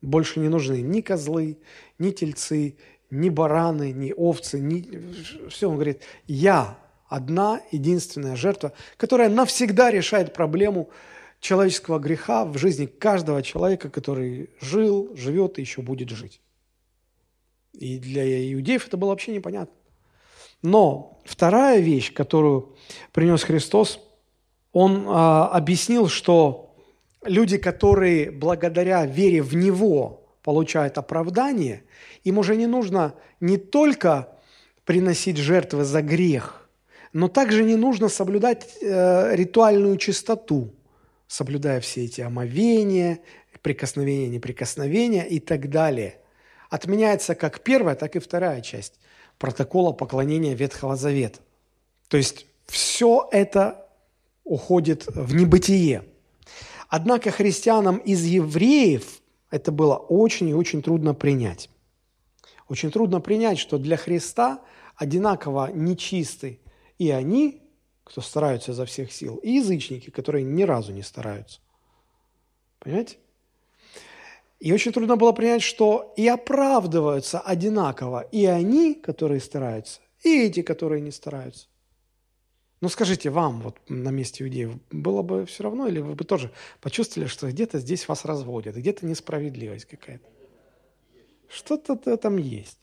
[0.00, 1.58] Больше не нужны ни козлы,
[1.98, 2.76] ни тельцы,
[3.10, 5.48] ни бараны, ни овцы, ни...
[5.48, 5.68] все.
[5.68, 6.78] Он говорит, я
[7.08, 10.90] одна единственная жертва, которая навсегда решает проблему
[11.40, 16.40] человеческого греха в жизни каждого человека, который жил, живет и еще будет жить.
[17.74, 19.74] И для иудеев это было вообще непонятно.
[20.62, 22.74] Но вторая вещь, которую
[23.12, 24.00] принес Христос,
[24.72, 26.74] он а, объяснил, что
[27.24, 31.84] люди, которые благодаря вере в Него получают оправдание,
[32.24, 34.28] им уже не нужно не только
[34.84, 36.68] приносить жертвы за грех,
[37.12, 40.74] но также не нужно соблюдать э, ритуальную чистоту,
[41.28, 43.20] соблюдая все эти омовения,
[43.60, 46.16] прикосновения, неприкосновения и так далее.
[46.70, 48.98] Отменяется как первая, так и вторая часть
[49.42, 51.40] протокола поклонения Ветхого Завета.
[52.06, 53.88] То есть все это
[54.44, 56.04] уходит в небытие.
[56.86, 59.20] Однако христианам из евреев
[59.50, 61.70] это было очень и очень трудно принять.
[62.68, 64.60] Очень трудно принять, что для Христа
[64.94, 66.60] одинаково нечисты
[66.98, 67.62] и они,
[68.04, 71.58] кто стараются изо всех сил, и язычники, которые ни разу не стараются.
[72.78, 73.16] Понимаете?
[74.62, 80.62] И очень трудно было принять, что и оправдываются одинаково и они, которые стараются, и эти,
[80.62, 81.66] которые не стараются.
[82.80, 86.52] Но скажите, вам вот на месте иудеев было бы все равно, или вы бы тоже
[86.80, 90.28] почувствовали, что где-то здесь вас разводят, где-то несправедливость какая-то?
[91.48, 92.78] Что-то там есть.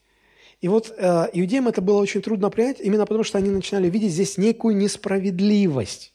[0.59, 4.11] И вот э, иудеям это было очень трудно принять, именно потому что они начинали видеть
[4.11, 6.13] здесь некую несправедливость.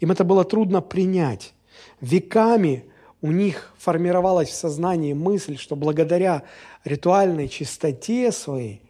[0.00, 1.54] Им это было трудно принять.
[2.02, 2.89] Веками
[3.22, 6.42] у них формировалась в сознании мысль, что благодаря
[6.84, 8.82] ритуальной чистоте своей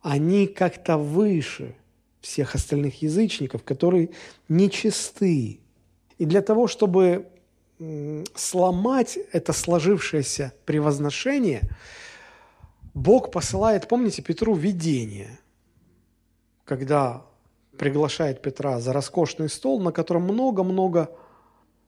[0.00, 1.74] они как-то выше
[2.20, 4.10] всех остальных язычников, которые
[4.48, 5.60] нечисты.
[6.18, 7.26] И для того, чтобы
[8.34, 11.62] сломать это сложившееся превозношение,
[12.94, 15.38] Бог посылает, помните, Петру видение,
[16.64, 17.24] когда
[17.76, 21.10] приглашает Петра за роскошный стол, на котором много-много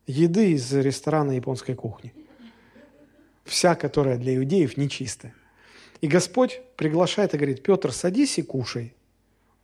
[0.06, 2.12] еды из ресторана японской кухни.
[3.44, 5.34] Вся, которая для иудеев нечистая.
[6.00, 8.94] И Господь приглашает и говорит, Петр, садись и кушай.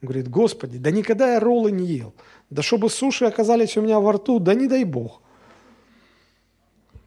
[0.01, 2.14] Он говорит, Господи, да никогда я роллы не ел.
[2.51, 5.22] Да чтобы суши оказались у меня во рту, да не дай Бог.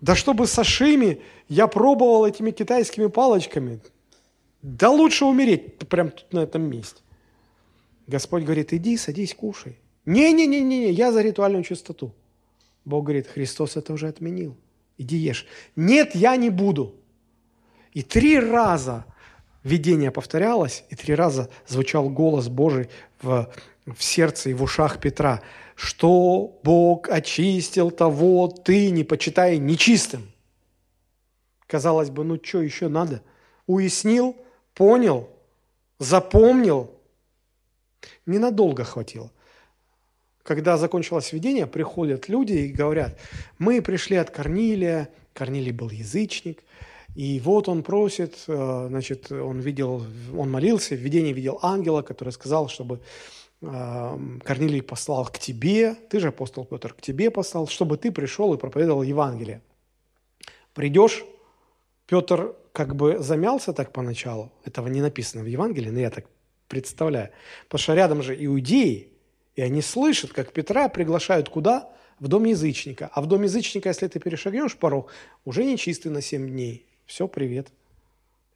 [0.02, 3.80] Да чтобы сашими я пробовал этими китайскими палочками.
[4.62, 7.02] Да лучше умереть прямо тут на этом месте.
[8.08, 9.80] Господь говорит, иди, садись, кушай.
[10.06, 12.14] Не-не-не-не, я за ритуальную чистоту.
[12.86, 14.56] Бог говорит, Христос это уже отменил.
[14.98, 15.46] Иди ешь.
[15.76, 16.96] Нет, я не буду.
[17.92, 19.06] И три раза
[19.64, 22.90] видение повторялось, и три раза звучал голос Божий
[23.22, 23.52] в,
[23.86, 25.42] в сердце и в ушах Петра,
[25.76, 30.32] что Бог очистил того, ты не почитай нечистым.
[31.68, 33.22] Казалось бы, ну что еще надо?
[33.66, 34.38] Уяснил,
[34.76, 35.28] понял,
[35.98, 36.92] запомнил.
[38.28, 39.32] Ненадолго хватило.
[40.46, 43.18] Когда закончилось видение, приходят люди и говорят,
[43.58, 46.64] мы пришли от Корнилия, Корнилий был язычник,
[47.16, 50.04] и вот он просит, э, значит, он видел,
[50.38, 53.02] он молился, в видении видел ангела, который сказал, чтобы
[53.64, 58.54] э, Корнилий послал к тебе, ты же апостол Петр, к тебе послал, чтобы ты пришел
[58.54, 59.64] и проповедовал Евангелие.
[60.76, 61.26] Придешь,
[62.06, 66.28] Петр как бы замялся так поначалу, этого не написано в Евангелии, но я так
[66.68, 67.32] представляю,
[67.64, 69.15] потому что рядом же иудеи,
[69.56, 71.90] и они слышат, как Петра приглашают куда?
[72.20, 73.10] В дом язычника.
[73.14, 75.12] А в дом язычника, если ты перешагнешь порог,
[75.44, 76.86] уже нечистый на семь дней.
[77.06, 77.68] Все, привет.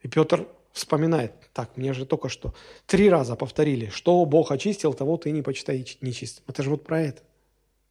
[0.02, 2.54] И Петр вспоминает, так, мне же только что
[2.86, 6.44] три раза повторили, что Бог очистил, того ты не почитай нечистым.
[6.48, 7.22] Это же вот про это.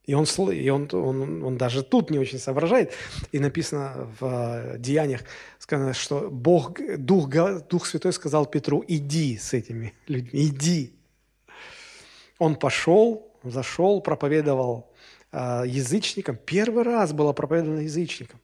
[0.05, 2.95] И он, и он, он, он даже тут не очень соображает.
[3.31, 5.21] И написано в э, Деяниях,
[5.59, 7.29] сказано, что Бог, Дух,
[7.69, 10.98] Дух Святой сказал Петру, иди с этими людьми, иди.
[12.39, 14.91] Он пошел, зашел, проповедовал
[15.33, 16.37] э, язычникам.
[16.37, 18.41] Первый раз было проповедано язычникам.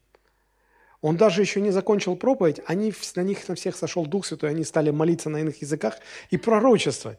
[1.00, 4.64] Он даже еще не закончил проповедь, они, на них на всех сошел Дух Святой, они
[4.64, 5.98] стали молиться на иных языках
[6.30, 7.18] и пророчествовать.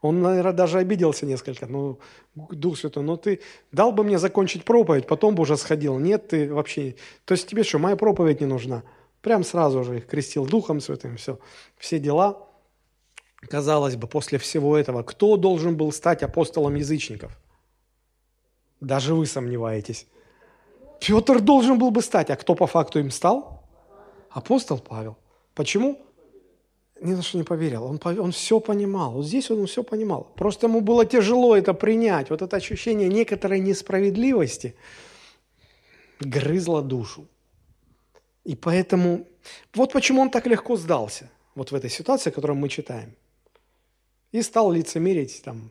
[0.00, 1.66] Он, наверное, даже обиделся несколько.
[1.66, 2.00] Ну,
[2.34, 5.98] Дух Святой, ну ты дал бы мне закончить проповедь, потом бы уже сходил.
[5.98, 6.96] Нет, ты вообще...
[7.24, 8.82] То есть тебе что, моя проповедь не нужна?
[9.22, 11.38] Прям сразу же их крестил Духом Святым, все.
[11.76, 12.47] Все дела.
[13.40, 17.38] Казалось бы, после всего этого, кто должен был стать апостолом язычников?
[18.80, 20.06] Даже вы сомневаетесь.
[21.00, 23.62] Петр должен был бы стать, а кто по факту им стал?
[24.30, 25.16] Апостол Павел.
[25.54, 25.98] Почему?
[27.00, 27.84] Ни на что не поверил.
[27.84, 29.12] Он, он все понимал.
[29.12, 30.32] Вот здесь он все понимал.
[30.36, 32.30] Просто ему было тяжело это принять.
[32.30, 34.74] Вот это ощущение некоторой несправедливости
[36.20, 37.28] грызло душу.
[38.44, 39.26] И поэтому...
[39.74, 41.30] Вот почему он так легко сдался.
[41.54, 43.14] Вот в этой ситуации, которую мы читаем.
[44.32, 45.70] И стал лицемерить там.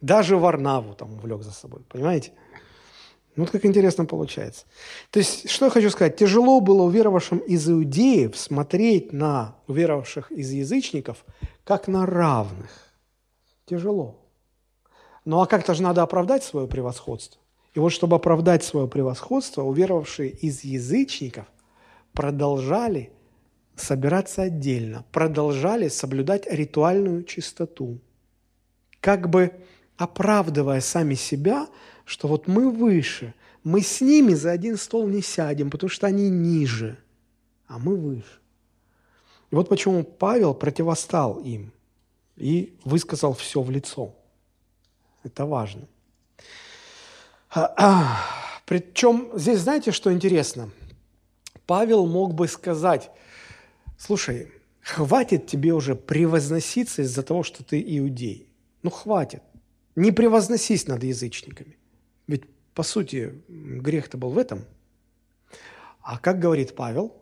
[0.00, 1.82] Даже Варнаву там увлек за собой.
[1.88, 2.32] Понимаете?
[3.36, 4.66] Вот как интересно получается.
[5.10, 6.16] То есть, что я хочу сказать?
[6.16, 11.24] Тяжело было уверовавшим из иудеев смотреть на уверовавших из язычников
[11.64, 12.70] как на равных.
[13.64, 14.18] Тяжело.
[15.24, 17.40] Ну а как-то же надо оправдать свое превосходство.
[17.74, 21.46] И вот чтобы оправдать свое превосходство, уверовавшие из язычников
[22.12, 23.12] продолжали
[23.76, 27.98] собираться отдельно, продолжали соблюдать ритуальную чистоту,
[29.00, 29.52] как бы
[29.96, 31.68] оправдывая сами себя–
[32.04, 36.28] что вот мы выше, мы с ними за один стол не сядем, потому что они
[36.28, 36.98] ниже,
[37.66, 38.40] а мы выше.
[39.50, 41.72] И вот почему Павел противостал им
[42.36, 44.14] и высказал все в лицо.
[45.22, 45.86] Это важно.
[48.66, 50.70] Причем здесь знаете, что интересно?
[51.66, 53.10] Павел мог бы сказать,
[54.02, 58.48] слушай, хватит тебе уже превозноситься из-за того, что ты иудей.
[58.82, 59.42] Ну, хватит.
[59.94, 61.76] Не превозносись над язычниками.
[62.26, 62.44] Ведь,
[62.74, 64.64] по сути, грех-то был в этом.
[66.00, 67.14] А как говорит Павел?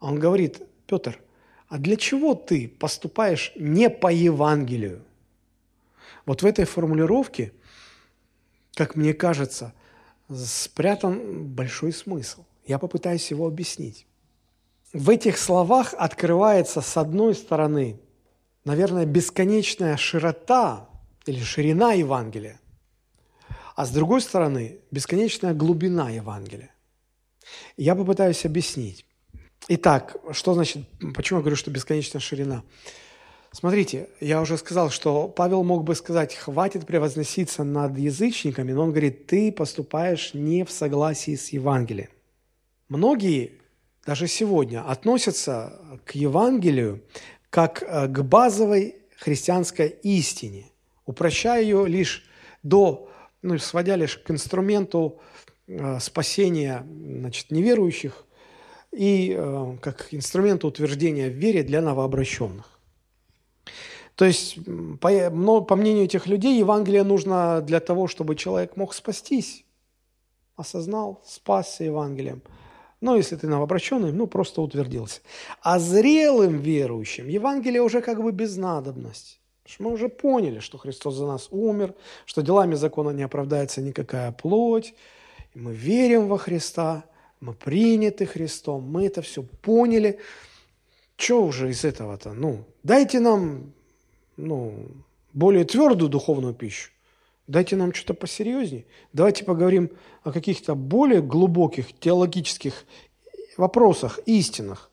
[0.00, 1.20] Он говорит, Петр,
[1.68, 5.02] а для чего ты поступаешь не по Евангелию?
[6.24, 7.52] Вот в этой формулировке,
[8.74, 9.74] как мне кажется,
[10.34, 12.44] спрятан большой смысл.
[12.66, 14.06] Я попытаюсь его объяснить.
[14.94, 17.98] В этих словах открывается, с одной стороны,
[18.64, 20.88] наверное, бесконечная широта
[21.26, 22.60] или ширина Евангелия,
[23.74, 26.70] а с другой стороны, бесконечная глубина Евангелия.
[27.76, 29.04] Я попытаюсь объяснить.
[29.66, 30.86] Итак, что значит,
[31.16, 32.62] почему я говорю, что бесконечная ширина?
[33.50, 38.90] Смотрите, я уже сказал, что Павел мог бы сказать, хватит превозноситься над язычниками, но он
[38.90, 42.10] говорит, ты поступаешь не в согласии с Евангелием.
[42.88, 43.58] Многие
[44.06, 47.02] даже сегодня относятся к Евангелию
[47.50, 50.66] как э, к базовой христианской истине,
[51.06, 52.24] упрощая ее лишь
[52.62, 53.08] до
[53.42, 55.20] ну, сводя лишь к инструменту
[55.66, 58.24] э, спасения значит, неверующих
[58.90, 62.80] и э, как инструменту утверждения в вере для новообращенных.
[64.14, 64.58] То есть,
[65.00, 65.30] по,
[65.62, 69.64] по мнению этих людей, Евангелие нужно для того, чтобы человек мог спастись.
[70.56, 72.42] осознал, спасся Евангелием.
[73.04, 75.20] Но если ты новообращенный, ну, просто утвердился.
[75.60, 79.36] А зрелым верующим Евангелие уже как бы без надобности.
[79.78, 81.92] Мы уже поняли, что Христос за нас умер,
[82.24, 84.94] что делами закона не оправдается никакая плоть,
[85.52, 87.04] и мы верим во Христа,
[87.40, 90.18] мы приняты Христом, мы это все поняли.
[91.16, 92.32] Что уже из этого-то?
[92.32, 93.74] Ну, дайте нам
[94.38, 94.72] ну,
[95.34, 96.90] более твердую духовную пищу.
[97.46, 98.86] Дайте нам что-то посерьезнее.
[99.12, 99.90] Давайте поговорим
[100.22, 102.84] о каких-то более глубоких теологических
[103.58, 104.90] вопросах, истинах,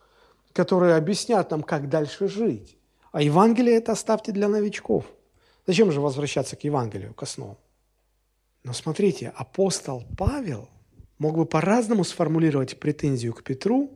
[0.52, 2.78] которые объяснят нам, как дальше жить.
[3.12, 5.06] А Евангелие это оставьте для новичков.
[5.66, 7.58] Зачем же возвращаться к Евангелию, к основам?
[8.64, 10.70] Но смотрите, апостол Павел
[11.18, 13.92] мог бы по-разному сформулировать претензию к Петру,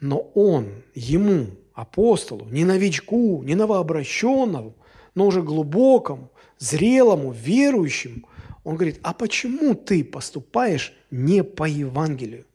[0.00, 4.74] но он, ему, апостолу, не новичку, не новообращенному,
[5.14, 8.28] но уже глубокому, зрелому, верующему,
[8.64, 12.46] он говорит, а почему ты поступаешь не по Евангелию?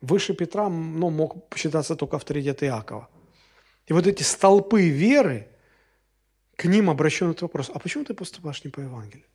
[0.00, 3.08] Выше Петра ну, мог считаться только авторитет Иакова.
[3.86, 5.48] И вот эти столпы веры,
[6.56, 9.26] к ним обращен этот вопрос, а почему ты поступаешь не по Евангелию?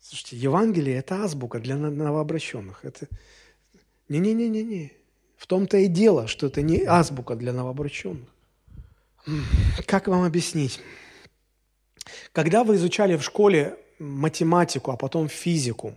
[0.00, 2.84] Слушайте, Евангелие– это азбука для новообращенных.
[2.84, 3.06] Это
[4.08, 4.92] не-не-не-не-не.
[5.36, 8.28] В том-то и дело, что это не азбука для новообращенных.
[9.86, 10.80] Как вам объяснить?
[12.32, 15.94] Когда вы изучали в школе математику, а потом физику,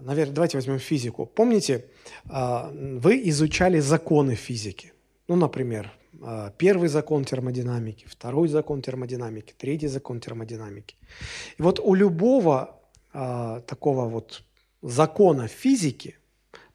[0.00, 1.26] наверное, давайте возьмем физику.
[1.26, 1.86] Помните,
[2.28, 4.92] а, вы изучали законы физики.
[5.28, 5.92] Ну, например,
[6.22, 10.96] а, первый закон термодинамики, второй закон термодинамики, третий закон термодинамики.
[11.58, 12.80] И вот у любого
[13.12, 14.42] а, такого вот
[14.82, 16.16] закона физики,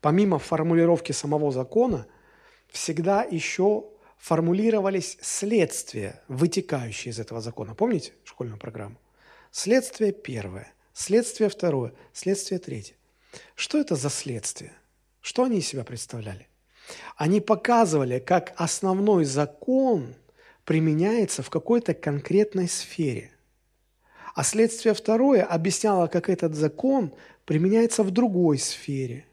[0.01, 2.05] помимо формулировки самого закона,
[2.69, 3.85] всегда еще
[4.23, 7.75] формулировались следствия, вытекающие из этого закона.
[7.75, 8.95] Помните школьную программу?
[9.51, 12.95] Следствие первое, следствие второе, следствие третье.
[13.55, 14.71] Что это за следствие?
[15.19, 16.47] Что они из себя представляли?
[17.17, 20.15] Они показывали, как основной закон
[20.63, 23.29] применяется в какой-то конкретной сфере.
[24.35, 27.13] А следствие второе объясняло, как этот закон
[27.43, 29.25] применяется в другой сфере.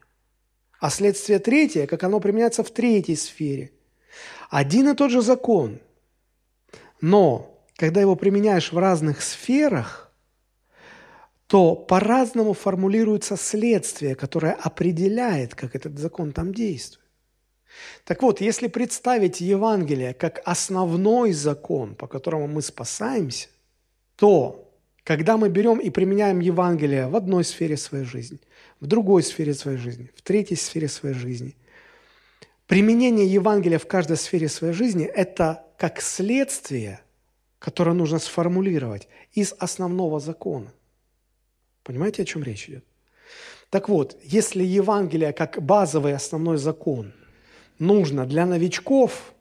[0.81, 3.71] А следствие третье, как оно применяется в третьей сфере–
[4.49, 5.79] один и тот же закон,
[6.99, 10.11] но когда его применяешь в разных сферах,
[11.47, 17.01] то по-разному формулируется следствие, которое определяет, как этот закон там действует.
[18.05, 23.49] Так вот, если представить Евангелие как основной закон, по которому мы спасаемся,
[24.15, 24.71] то
[25.03, 28.39] когда мы берем и применяем Евангелие в одной сфере своей жизни,
[28.79, 31.55] в другой сфере своей жизни, в третьей сфере своей жизни,
[32.71, 37.01] Применение Евангелия в каждой сфере своей жизни– это как следствие,
[37.59, 40.71] которое нужно сформулировать из основного закона.
[41.83, 42.85] Понимаете, о чем речь идет?
[43.71, 47.11] Так вот, если Евангелие как базовый основной закон
[47.77, 49.33] нужно для новичков,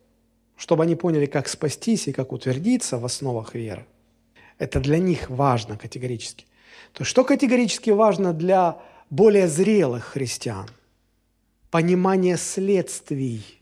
[0.57, 3.87] чтобы они поняли, как спастись и как утвердиться в основах веры,
[4.59, 6.47] это для них важно категорически.
[6.95, 10.68] То что категорически важно для более зрелых христиан?
[11.71, 13.61] Понимание следствий,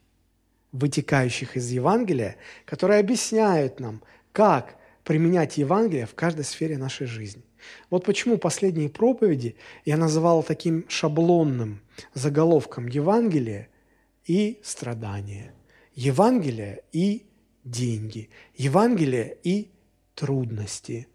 [0.72, 4.02] вытекающих из Евангелия, которые объясняют нам,
[4.32, 7.42] как применять Евангелие в каждой сфере нашей жизни.
[7.90, 11.80] Вот почему последние проповеди я называл таким шаблонным
[12.14, 13.68] заголовком Евангелие
[14.26, 15.54] и страдания,
[15.94, 17.26] Евангелие и
[17.64, 19.70] деньги, Евангелие и
[20.14, 21.08] трудности.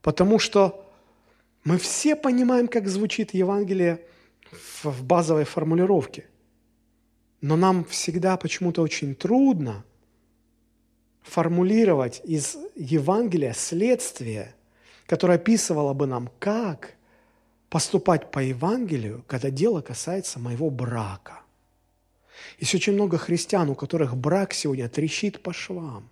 [0.00, 0.92] Потому что
[1.64, 4.04] мы все понимаем, как звучит Евангелие
[4.52, 6.26] в базовой формулировке.
[7.40, 9.84] Но нам всегда почему-то очень трудно
[11.22, 14.54] формулировать из Евангелия следствие,
[15.06, 16.94] которое описывало бы нам, как
[17.68, 21.40] поступать по Евангелию, когда дело касается моего брака.
[22.58, 26.10] Есть очень много христиан, у которых брак сегодня трещит по швам.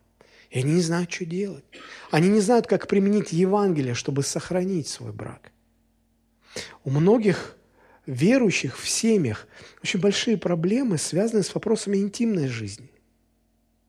[0.51, 1.64] И они не знают, что делать.
[2.11, 5.53] Они не знают, как применить Евангелие, чтобы сохранить свой брак.
[6.82, 7.57] У многих
[8.07, 9.46] верующих в семьях
[9.82, 12.90] очень большие проблемы, связанные с вопросами интимной жизни.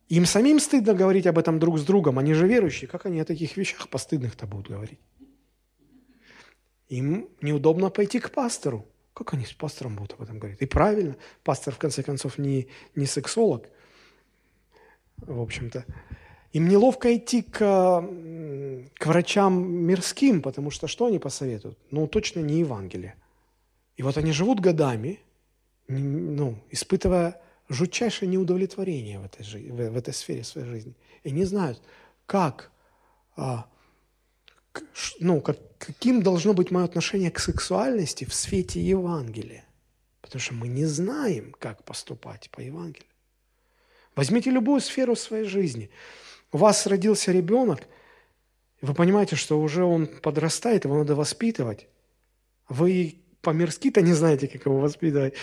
[0.08, 3.24] Им самим стыдно говорить об этом друг с другом, они же верующие, как они о
[3.24, 5.00] таких вещах постыдных-то будут говорить?
[6.88, 8.86] Им неудобно пойти к пастору.
[9.14, 10.60] Как они с пастором будут об этом говорить?
[10.60, 13.68] И правильно, пастор, в конце концов, не, не сексолог,
[15.16, 15.84] в общем-то.
[16.52, 21.78] Им неловко идти к, к врачам мирским, потому что что они посоветуют?
[21.90, 23.14] Ну, точно не Евангелие.
[23.96, 25.20] И вот они живут годами,
[25.88, 30.94] ну, испытывая жутчайшее неудовлетворение в этой, в, этой сфере своей жизни.
[31.22, 31.80] И не знают,
[32.26, 32.70] как,
[33.36, 33.66] а,
[35.20, 39.64] ну, как, каким должно быть мое отношение к сексуальности в свете Евангелия.
[40.20, 43.08] Потому что мы не знаем, как поступать по Евангелию.
[44.14, 45.90] Возьмите любую сферу своей жизни.
[46.52, 47.80] У вас родился ребенок,
[48.82, 51.86] вы понимаете, что уже он подрастает, его надо воспитывать.
[52.68, 55.34] Вы по-мирски-то не знаете, как его воспитывать.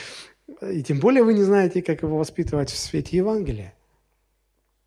[0.61, 3.75] И тем более вы не знаете, как его воспитывать в свете Евангелия.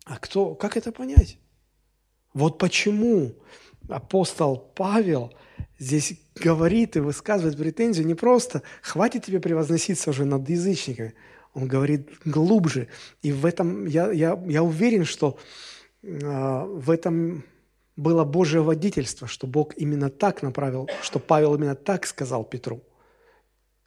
[0.04, 1.38] А кто, как это понять?
[2.34, 3.34] Вот почему
[3.88, 5.32] апостол Павел
[5.78, 11.14] здесь говорит и высказывает претензию не просто «хватит тебе превозноситься уже над язычниками»,
[11.54, 12.88] он говорит глубже.
[13.20, 15.38] И в этом я, я, я уверен, что
[16.02, 17.44] э, в этом
[17.96, 22.82] было Божье водительство, что Бог именно так направил, что Павел именно так сказал Петру.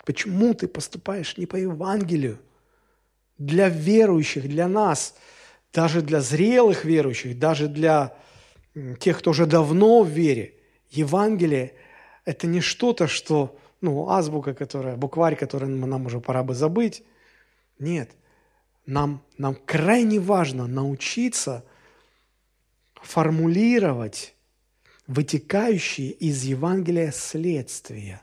[0.06, 2.40] Почему ты поступаешь не по Евангелию?
[3.38, 5.16] Для верующих, для нас,
[5.74, 8.16] даже для зрелых верующих, даже для
[9.00, 10.54] тех, кто уже давно в вере,
[10.92, 11.74] Евангелие–
[12.26, 17.04] это не что-то, что, ну, азбука, которая, букварь, который нам уже пора бы забыть.
[17.78, 18.12] Нет,
[18.86, 21.66] нам, нам крайне важно научиться
[22.96, 24.34] формулировать
[25.08, 28.22] вытекающие из Евангелия следствия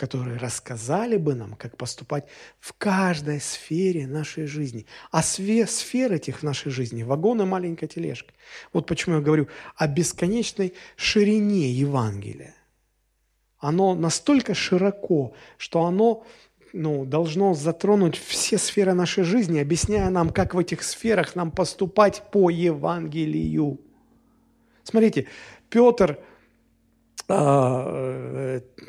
[0.00, 2.24] которые рассказали бы нам, как поступать
[2.58, 4.86] в каждой сфере нашей жизни.
[5.10, 8.32] А све сфер этих в нашей жизни– вагон и маленькая тележка.
[8.72, 12.54] Вот почему я говорю о бесконечной ширине Евангелия.
[13.58, 16.24] Оно настолько широко, что оно
[16.72, 22.22] ну, должно затронуть все сферы нашей жизни, объясняя нам, как в этих сферах нам поступать
[22.32, 23.78] по Евангелию.
[24.82, 25.26] Смотрите,
[25.68, 26.18] Петр–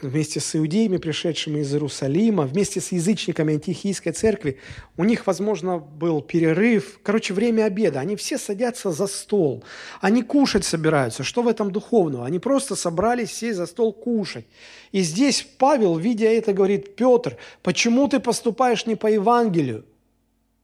[0.02, 4.58] вместе с иудеями, пришедшими из Иерусалима, вместе с язычниками антихийской церкви,
[4.98, 8.00] у них, возможно, был перерыв, короче, время обеда.
[8.00, 9.64] Они все садятся за стол,
[10.00, 11.24] они кушать собираются.
[11.24, 12.26] Что в этом духовного?
[12.26, 14.46] Они просто собрались сесть за стол кушать.
[14.92, 19.86] И здесь Павел, видя это, говорит, Петр, почему ты поступаешь не по Евангелию?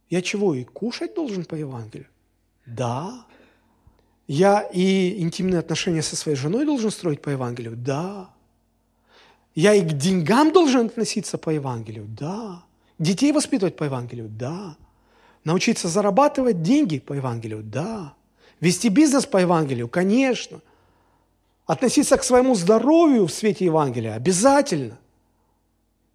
[0.10, 2.08] Я чего, и кушать должен по Евангелию?
[2.66, 3.27] Да.
[4.28, 7.78] Я и интимные отношения со своей женой должен строить по Евангелию?
[7.78, 8.30] Да.
[9.56, 12.06] Я и к деньгам должен относиться по Евангелию?
[12.10, 12.64] Да.
[13.00, 14.28] Детей воспитывать по Евангелию?
[14.28, 14.76] Да.
[15.46, 17.64] Научиться зарабатывать деньги по Евангелию?
[17.64, 18.16] Да.
[18.60, 19.88] Вести бизнес по Евангелию?
[19.88, 20.60] Конечно.
[21.66, 24.14] Относиться к своему здоровью в свете Евангелия?
[24.14, 25.00] Обязательно.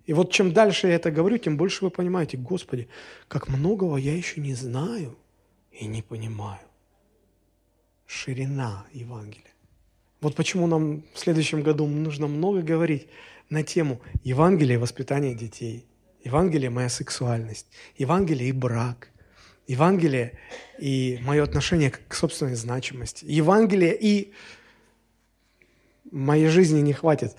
[0.05, 2.89] И вот чем дальше я это говорю, тем больше вы понимаете, Господи,
[3.29, 5.17] как многого я еще не знаю
[5.71, 6.61] и не понимаю
[8.07, 9.53] ширина Евангелия.
[10.21, 13.09] Вот почему нам в следующем году нужно много говорить
[13.51, 15.85] на тему Евангелия и воспитания детей,
[16.25, 19.09] Евангелие– моя сексуальность, Евангелие и брак,
[19.67, 20.39] Евангелие
[20.79, 24.33] и мое отношение к собственной значимости, Евангелие и
[26.11, 27.37] моей жизни не хватит,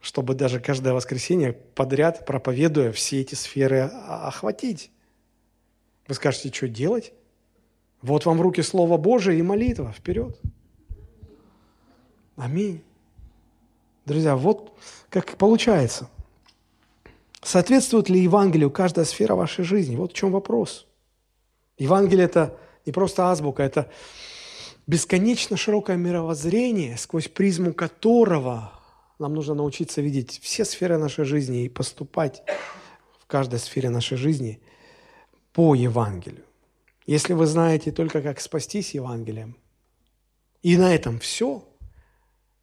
[0.00, 4.90] чтобы даже каждое воскресенье подряд, проповедуя все эти сферы, охватить.
[6.08, 7.12] Вы скажете, что делать?
[8.02, 9.92] Вот вам в руки Слово Божие и молитва.
[9.92, 10.38] Вперед.
[12.36, 12.82] Аминь.
[14.04, 14.76] Друзья, вот
[15.08, 16.08] как получается.
[17.42, 19.96] Соответствует ли Евангелию каждая сфера вашей жизни?
[19.96, 20.86] Вот в чем вопрос.
[21.78, 23.90] Евангелие– это не просто азбука, это
[24.86, 28.72] бесконечно широкое мировоззрение, сквозь призму которого
[29.18, 32.42] нам нужно научиться видеть все сферы нашей жизни и поступать
[33.20, 34.60] в каждой сфере нашей жизни
[35.52, 36.44] по Евангелию.
[37.06, 39.56] Если вы знаете только, как спастись Евангелием,
[40.62, 41.68] и на этом все,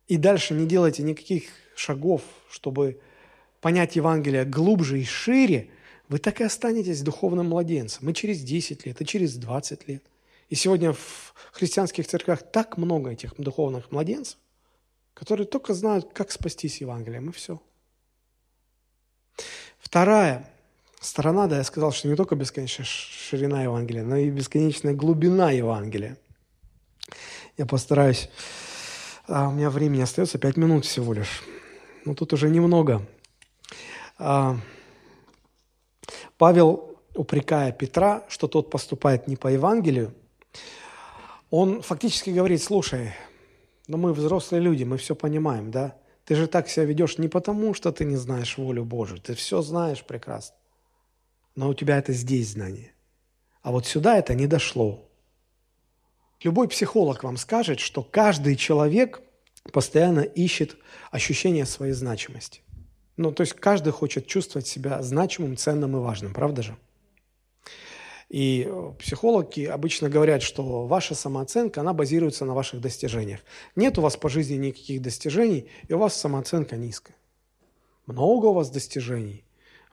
[0.08, 3.02] и дальше не делайте никаких шагов, чтобы
[3.62, 5.70] понять Евангелие глубже и шире,
[6.08, 8.10] вы так и останетесь духовным младенцем.
[8.10, 10.04] И через 10 лет, и через 20 лет.
[10.50, 14.40] И сегодня в христианских церквях так много этих духовных младенцев,
[15.14, 17.62] которые только знают, как спастись Евангелием, и все.
[19.78, 20.50] Вторая
[21.00, 26.18] сторона, да, я сказал, что не только бесконечная ширина Евангелия, но и бесконечная глубина Евангелия.
[27.58, 28.30] Я постараюсь...
[29.28, 31.44] А, у меня времени остается пять минут всего лишь.
[32.04, 33.06] Но тут уже немного.
[34.18, 34.58] А,
[36.38, 40.14] Павел, упрекая Петра, что тот поступает не по Евангелию,
[41.52, 43.14] он фактически говорит, слушай,
[43.88, 45.96] ну мы взрослые люди, мы все понимаем, да?
[46.26, 49.62] Ты же так себя ведешь не потому, что ты не знаешь волю Божию, ты все
[49.62, 50.59] знаешь прекрасно
[51.60, 52.94] но у тебя это здесь знание.
[53.62, 55.06] А вот сюда это не дошло.
[56.42, 59.20] Любой психолог вам скажет, что каждый человек
[59.74, 60.78] постоянно ищет
[61.12, 62.62] ощущение своей значимости.
[63.18, 66.78] Ну, то есть каждый хочет чувствовать себя значимым, ценным и важным, правда же?
[68.30, 73.42] И э, психологи обычно говорят, что ваша самооценка, она базируется на ваших достижениях.
[73.76, 77.18] Нет у вас по жизни никаких достижений, и у вас самооценка низкая.
[78.06, 79.44] Много у вас достижений.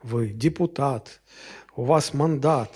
[0.03, 1.21] Вы депутат,
[1.75, 2.71] у вас мандат,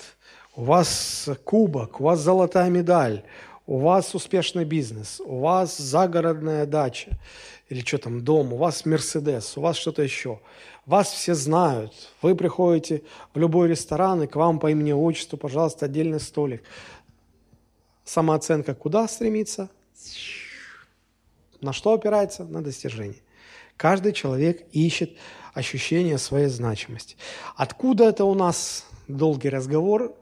[0.55, 3.23] у вас кубок, у вас золотая медаль,
[3.67, 7.17] у вас успешный бизнес, у вас загородная дача
[7.71, 10.41] или что там, дом, у вас Мерседес, у вас что-то еще.
[10.85, 11.93] Вас все знают.
[12.21, 13.03] Вы приходите
[13.33, 16.63] в любой ресторан, и к вам по имени отчеству, пожалуйста, отдельный столик.
[18.03, 19.69] Самооценка куда стремится?
[21.61, 22.43] На что опирается?
[22.43, 23.21] На достижение.
[23.77, 25.15] Каждый человек ищет
[25.53, 27.15] ощущение своей значимости.
[27.55, 30.15] Откуда это у нас долгий разговор?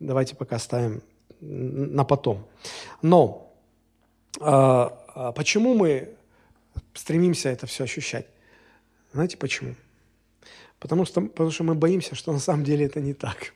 [0.00, 1.02] Давайте пока ставим
[1.40, 2.46] на потом.
[3.02, 3.52] Но
[4.40, 4.90] э,
[5.34, 6.14] почему мы
[6.94, 8.26] стремимся это все ощущать?
[9.12, 9.74] Знаете почему?
[10.78, 13.52] Потому что, потому что мы боимся, что на самом деле это не так.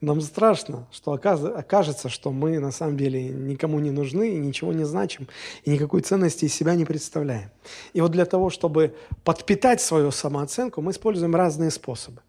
[0.00, 4.84] Нам страшно, что окажется, что мы на самом деле никому не нужны, и ничего не
[4.84, 5.26] значим,
[5.64, 7.50] и никакой ценности из себя не представляем.
[7.94, 8.94] И вот для того, чтобы
[9.24, 12.22] подпитать свою самооценку, мы используем разные способы.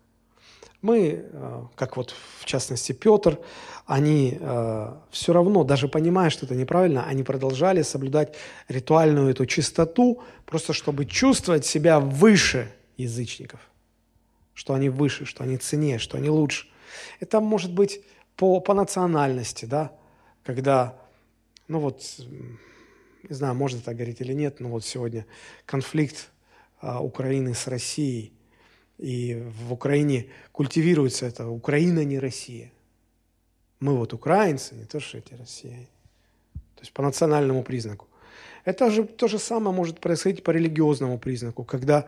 [0.82, 3.38] Мы, э, как вот в частности Петр,
[3.86, 8.36] они э, все равно, даже понимая, что это неправильно, они продолжали соблюдать
[8.68, 13.60] ритуальную эту чистоту, просто чтобы чувствовать себя выше язычников,
[14.56, 16.68] что они выше, что они ценнее, что они лучше.
[17.20, 18.02] Это может быть
[18.36, 19.92] по, по национальности, да,
[20.44, 20.98] когда,
[21.68, 22.04] ну вот,
[23.28, 25.26] не знаю, можно так говорить или нет, но вот сегодня
[25.66, 26.30] конфликт
[26.82, 28.34] а, Украины с Россией–
[29.00, 32.72] и в Украине культивируется это «Украина не Россия».
[33.80, 35.88] Мы вот украинцы, не то, что эти россияне.
[36.76, 38.08] То есть по национальному признаку.
[38.66, 42.08] Это же то же самое может происходить по религиозному признаку, когда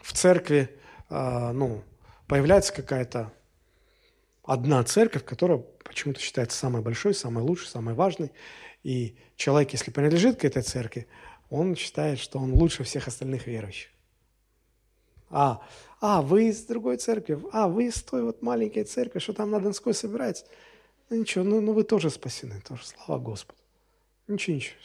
[0.00, 0.70] в церкви
[1.10, 1.82] э, ну,
[2.28, 3.32] появляется какая-то
[4.42, 8.32] одна церковь, которая почему-то считается самой большой, самой лучшей, самой важной.
[8.82, 11.06] И человек, если принадлежит к этой церкви,
[11.50, 13.90] он считает, что он лучше всех остальных верующих.
[15.30, 15.62] А,
[16.00, 19.60] а, вы из другой церкви, а, вы из той вот маленькой церкви, что там на
[19.60, 20.44] Донской собирается.
[21.08, 23.58] Ну ничего, ну, ну вы тоже спасены, тоже, слава Господу.
[24.28, 24.76] Ничего, ничего,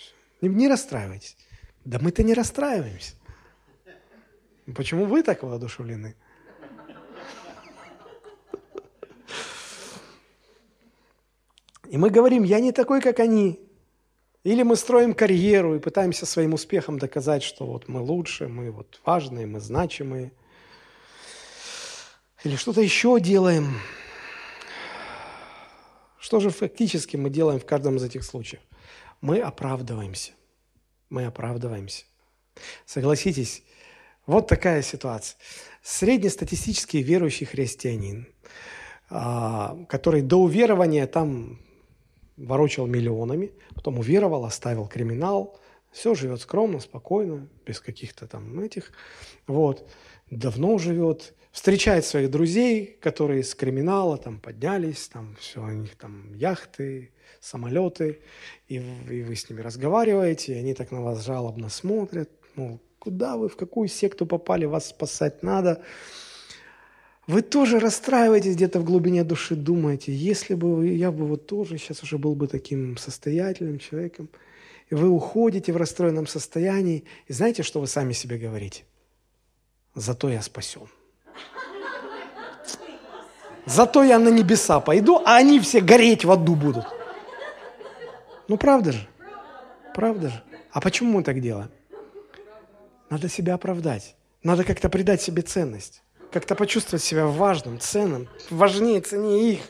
[0.42, 1.38] не, не расстраивайтесь.
[1.84, 3.16] Да мы-то не расстраиваемся.
[4.76, 6.16] Почему вы так воодушевлены?
[11.90, 13.60] И мы говорим, я не такой, как они.
[14.44, 19.00] Или мы строим карьеру и пытаемся своим успехом доказать, что вот мы лучше, мы вот
[19.06, 20.32] важные, мы значимые.
[22.44, 23.80] Или что-то еще делаем.
[26.20, 28.62] Что же фактически мы делаем в каждом из этих случаев?
[29.22, 30.32] Мы оправдываемся.
[31.10, 32.04] Мы оправдываемся.
[32.86, 33.64] Согласитесь,
[34.26, 35.38] вот такая ситуация.
[35.82, 38.28] Среднестатистический верующий христианин,
[39.10, 41.60] а, который до уверования там
[42.38, 45.60] ворочал миллионами, потом уверовал, оставил криминал,
[45.92, 48.92] все живет скромно, спокойно, без каких-то там этих,
[49.48, 49.90] вот,
[50.30, 56.34] давно живет, встречает своих друзей, которые с криминала там поднялись, там все, у них там
[56.36, 58.22] яхты, самолеты,
[58.68, 63.38] и, и вы с ними разговариваете, и они так на вас жалобно смотрят, мол, куда
[63.38, 65.82] вы, в какую секту попали, вас спасать надо,
[67.28, 72.02] вы тоже расстраиваетесь где-то в глубине души, думаете, если бы я бы вот тоже сейчас
[72.02, 74.30] уже был бы таким состоятельным человеком,
[74.90, 78.86] и вы уходите в расстроенном состоянии, и знаете, что вы сами себе говорите?
[79.94, 80.88] Зато я спасен.
[83.66, 86.86] Зато я на небеса пойду, а они все гореть в аду будут.
[88.48, 89.06] Ну, правда же?
[89.94, 90.44] Правда же?
[90.72, 91.70] А почему мы так делаем?
[93.10, 94.16] Надо себя оправдать.
[94.44, 96.02] Надо как-то придать себе ценность
[96.32, 99.62] как-то почувствовать себя важным, ценным, важнее, ценнее их.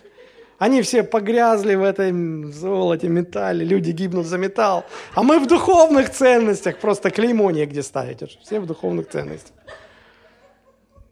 [0.58, 2.12] Они все погрязли в этой
[2.52, 4.86] золоте, металле, люди гибнут за металл.
[5.14, 8.24] А мы в духовных ценностях, просто клеймо негде ставить.
[8.42, 9.56] Все в духовных ценностях.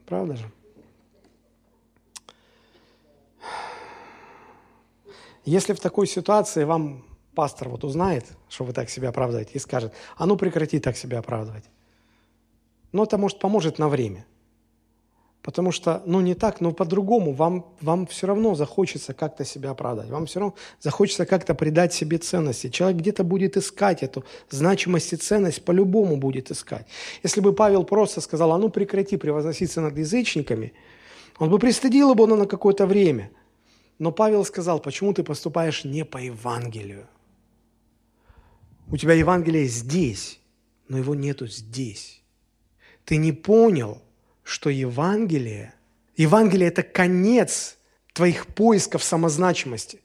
[0.08, 0.52] Правда же?
[5.44, 7.06] Если в такой ситуации вам
[7.36, 11.20] пастор вот узнает, что вы так себя оправдываете, и скажет, а ну прекрати так себя
[11.20, 11.66] оправдывать.
[12.92, 14.26] Но это, может, поможет на время–
[15.46, 17.32] Потому что, ну не так, но по-другому.
[17.32, 20.10] Вам, вам все равно захочется как-то себя оправдать.
[20.10, 22.70] Вам все равно захочется как-то придать себе ценности.
[22.70, 26.88] Человек где-то будет искать эту значимость и ценность, по-любому будет искать.
[27.22, 30.74] Если бы Павел просто сказал, а ну прекрати превозноситься над язычниками,
[31.38, 33.30] он бы пристыдил его на какое-то время.
[34.00, 37.06] Но Павел сказал, почему ты поступаешь не по Евангелию?
[38.92, 40.40] У тебя Евангелие здесь,
[40.88, 42.24] но его нету здесь.
[43.06, 44.02] Ты не понял–
[44.46, 45.74] что Евангелие,
[46.16, 47.78] Евангелие– это конец
[48.14, 50.00] твоих поисков самозначимости.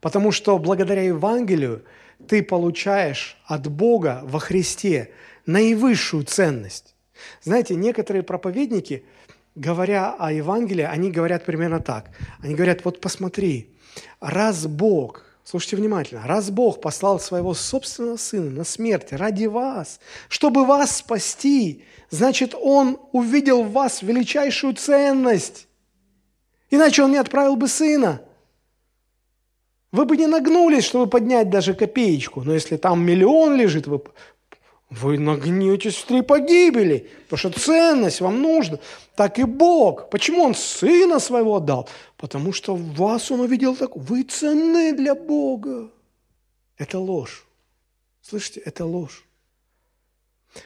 [0.00, 1.84] Потому что благодаря Евангелию
[2.26, 5.12] ты получаешь от Бога во Христе
[5.46, 6.96] наивысшую ценность.
[7.42, 9.04] Знаете, некоторые проповедники,
[9.54, 12.10] говоря о Евангелии, они говорят примерно так.
[12.40, 13.76] Они говорят, вот посмотри,
[14.18, 20.64] раз Бог, слушайте внимательно, раз Бог послал своего собственного Сына на смерть ради вас, чтобы
[20.64, 25.68] вас спасти, значит, Он увидел в вас величайшую ценность.
[26.70, 28.22] Иначе Он не отправил бы Сына.
[29.92, 32.42] Вы бы не нагнулись, чтобы поднять даже копеечку.
[32.42, 34.02] Но если там миллион лежит, вы,
[34.90, 38.78] вы нагнетесь в три погибели, потому что ценность вам нужна.
[39.16, 40.10] Так и Бог.
[40.10, 41.88] Почему Он Сына Своего отдал?
[42.16, 43.96] Потому что в вас Он увидел так.
[43.96, 45.90] Вы ценны для Бога.
[46.76, 47.46] Это ложь.
[48.22, 49.24] Слышите, это ложь.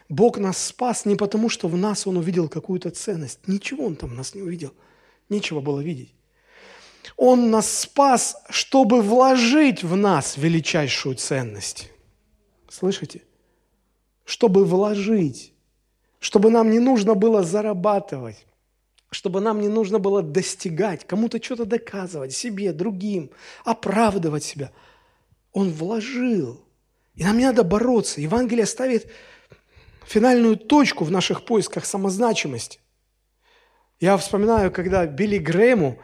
[0.09, 3.41] Бог нас спас не потому, что в нас Он увидел какую-то ценность.
[3.47, 4.75] Ничего Он там нас не увидел.
[5.29, 6.13] Нечего было видеть.
[7.17, 11.91] Он нас спас, чтобы вложить в нас величайшую ценность.
[12.69, 13.23] Слышите?
[14.29, 15.55] Чтобы вложить,
[16.21, 18.45] чтобы нам не нужно было зарабатывать,
[19.11, 23.31] чтобы нам не нужно было достигать, кому-то что-то доказывать, себе, другим,
[23.65, 24.71] оправдывать себя.
[25.53, 26.63] Он вложил.
[27.15, 28.21] И нам не надо бороться.
[28.21, 29.11] Евангелие ставит
[30.05, 32.81] финальную точку в наших поисках самозначимости.
[33.99, 35.99] Я вспоминаю, когда Билли Грэму,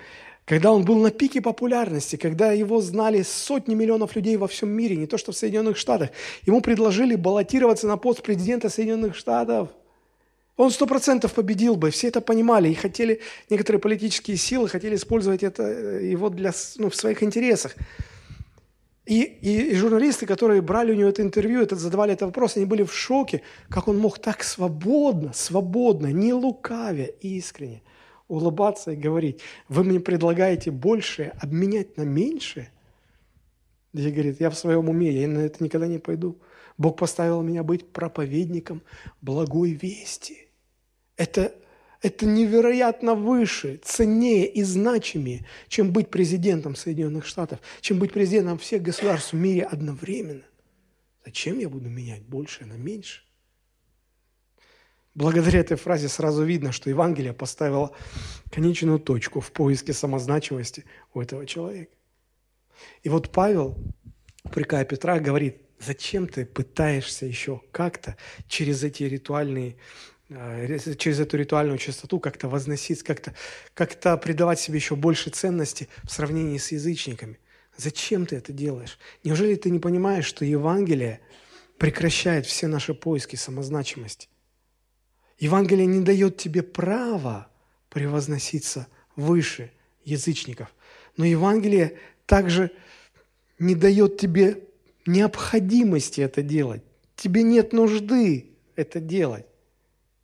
[0.44, 4.96] когда он был на пике популярности, когда его знали сотни миллионов людей во всем мире,
[4.96, 6.10] не то что в Соединенных Штатах,
[6.44, 9.70] ему предложили баллотироваться на пост президента Соединенных Штатов.
[10.56, 15.42] Он сто процентов победил бы, все это понимали и хотели, некоторые политические силы хотели использовать
[15.42, 17.74] это, э, его для, ну, в своих интересах.
[19.04, 22.66] И, и, и журналисты, которые брали у него это интервью, это, задавали этот вопрос, они
[22.66, 27.82] были в шоке, как он мог так свободно, свободно, не лукавя, искренне
[28.28, 32.70] улыбаться и говорить, вы мне предлагаете большее обменять на меньшее?
[33.92, 36.40] И говорит, я в своем уме, я на это никогда не пойду.
[36.76, 38.82] Бог поставил меня быть проповедником
[39.20, 40.48] благой вести.
[41.16, 41.52] Это
[42.05, 48.82] это невероятно выше, ценнее и значимее, чем быть президентом Соединенных Штатов, чем быть президентом всех
[48.82, 50.42] государств в мире одновременно.
[51.24, 53.22] Зачем я буду менять больше на меньше?
[55.14, 57.92] Благодаря этой фразе сразу видно, что Евангелие поставило
[58.50, 61.92] конечную точку в поиске самозначимости у этого человека.
[63.02, 63.78] И вот Павел,
[64.42, 68.16] упрекая Петра, говорит, зачем ты пытаешься еще как-то
[68.48, 69.76] через эти ритуальные
[70.30, 73.34] Э, через эту ритуальную чистоту как-то возносить, как-то
[73.74, 77.38] как придавать себе еще больше ценности в сравнении с язычниками.
[77.76, 78.98] Зачем ты это делаешь?
[79.22, 81.20] Неужели ты не понимаешь, что Евангелие
[81.78, 84.28] прекращает все наши поиски самозначимости?
[85.39, 87.48] Евангелие не дает тебе права
[87.89, 88.86] превозноситься
[89.16, 89.73] выше
[90.05, 90.74] язычников.
[91.16, 92.70] Но Евангелие также
[93.59, 94.65] не дает тебе
[95.06, 96.82] необходимости это делать.
[97.16, 99.47] Тебе нет нужды это делать.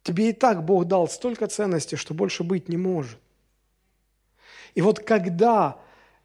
[0.02, 3.18] Тебе и так Бог дал столько ценностей, что больше быть не может.
[4.74, 5.78] И вот когда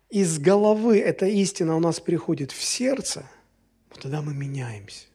[0.10, 3.30] из головы эта истина у нас приходит в сердце,
[3.90, 5.07] вот тогда мы меняемся.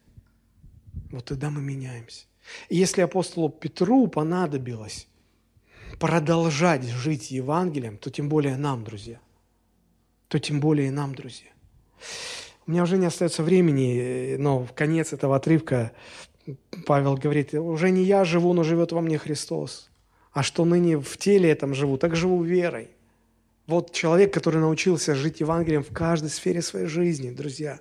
[1.11, 2.27] Вот тогда мы меняемся.
[2.69, 5.09] Если апостолу Петру понадобилось
[5.99, 9.21] продолжать жить Евангелием, то тем более нам, друзья.
[10.29, 11.49] То тем более и нам, друзья.
[12.67, 15.93] У меня уже не остается времени, но в конец этого отрывка
[16.87, 19.91] Павел говорит, уже не я живу, но живет во мне Христос.
[20.33, 22.91] А что ныне в теле этом живу, так живу верой.
[23.67, 27.81] Вот человек, который научился жить Евангелием в каждой сфере своей жизни, друзья.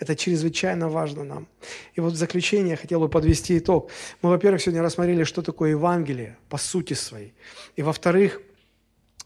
[0.00, 1.46] Это чрезвычайно важно нам.
[1.94, 3.90] И вот в заключение я хотел бы подвести итог.
[4.22, 7.34] Мы, во-первых, сегодня рассмотрели, что такое Евангелие по сути своей.
[7.76, 8.40] И, во-вторых,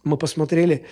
[0.03, 0.85] мы посмотрели,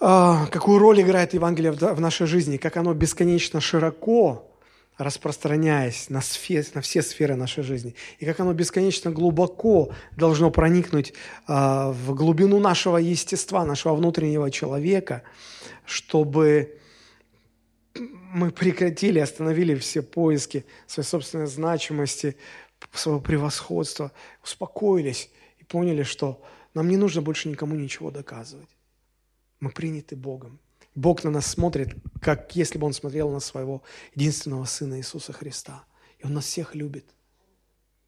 [0.00, 4.50] а, какую роль играет Евангелие в нашей жизни, как оно бесконечно широко
[4.96, 11.10] распространяясь на, сфер, на все сферы нашей жизни, и как оно бесконечно глубоко должно проникнуть
[11.10, 11.12] э,
[11.48, 15.22] в глубину нашего естества, нашего внутреннего человека,
[15.84, 16.78] чтобы
[17.94, 22.36] мы прекратили, остановили все поиски своей собственной значимости,
[22.92, 24.12] своего превосходства,
[24.42, 26.42] успокоились и поняли, что
[26.74, 28.68] нам не нужно больше никому ничего доказывать.
[29.60, 30.58] Мы приняты Богом.
[30.94, 33.82] Бог на нас смотрит, как если бы Он смотрел на своего
[34.14, 35.84] единственного Сына Иисуса Христа.
[36.18, 37.04] И Он нас всех любит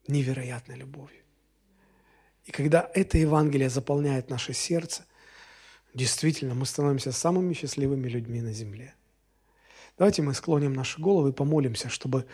[0.08, 1.22] невероятной любовью.
[2.44, 5.04] И когда это Евангелие заполняет наше сердце,
[5.94, 8.94] действительно мы становимся самыми счастливыми людьми на земле.
[9.98, 12.26] Давайте мы склоним наши головы и помолимся, чтобы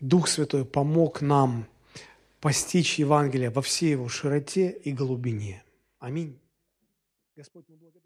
[0.00, 1.66] Дух Святой помог нам
[2.40, 5.62] постичь Евангелие во всей его широте и глубине.
[5.98, 6.38] Аминь.
[7.36, 8.03] Господь, мы благодарим.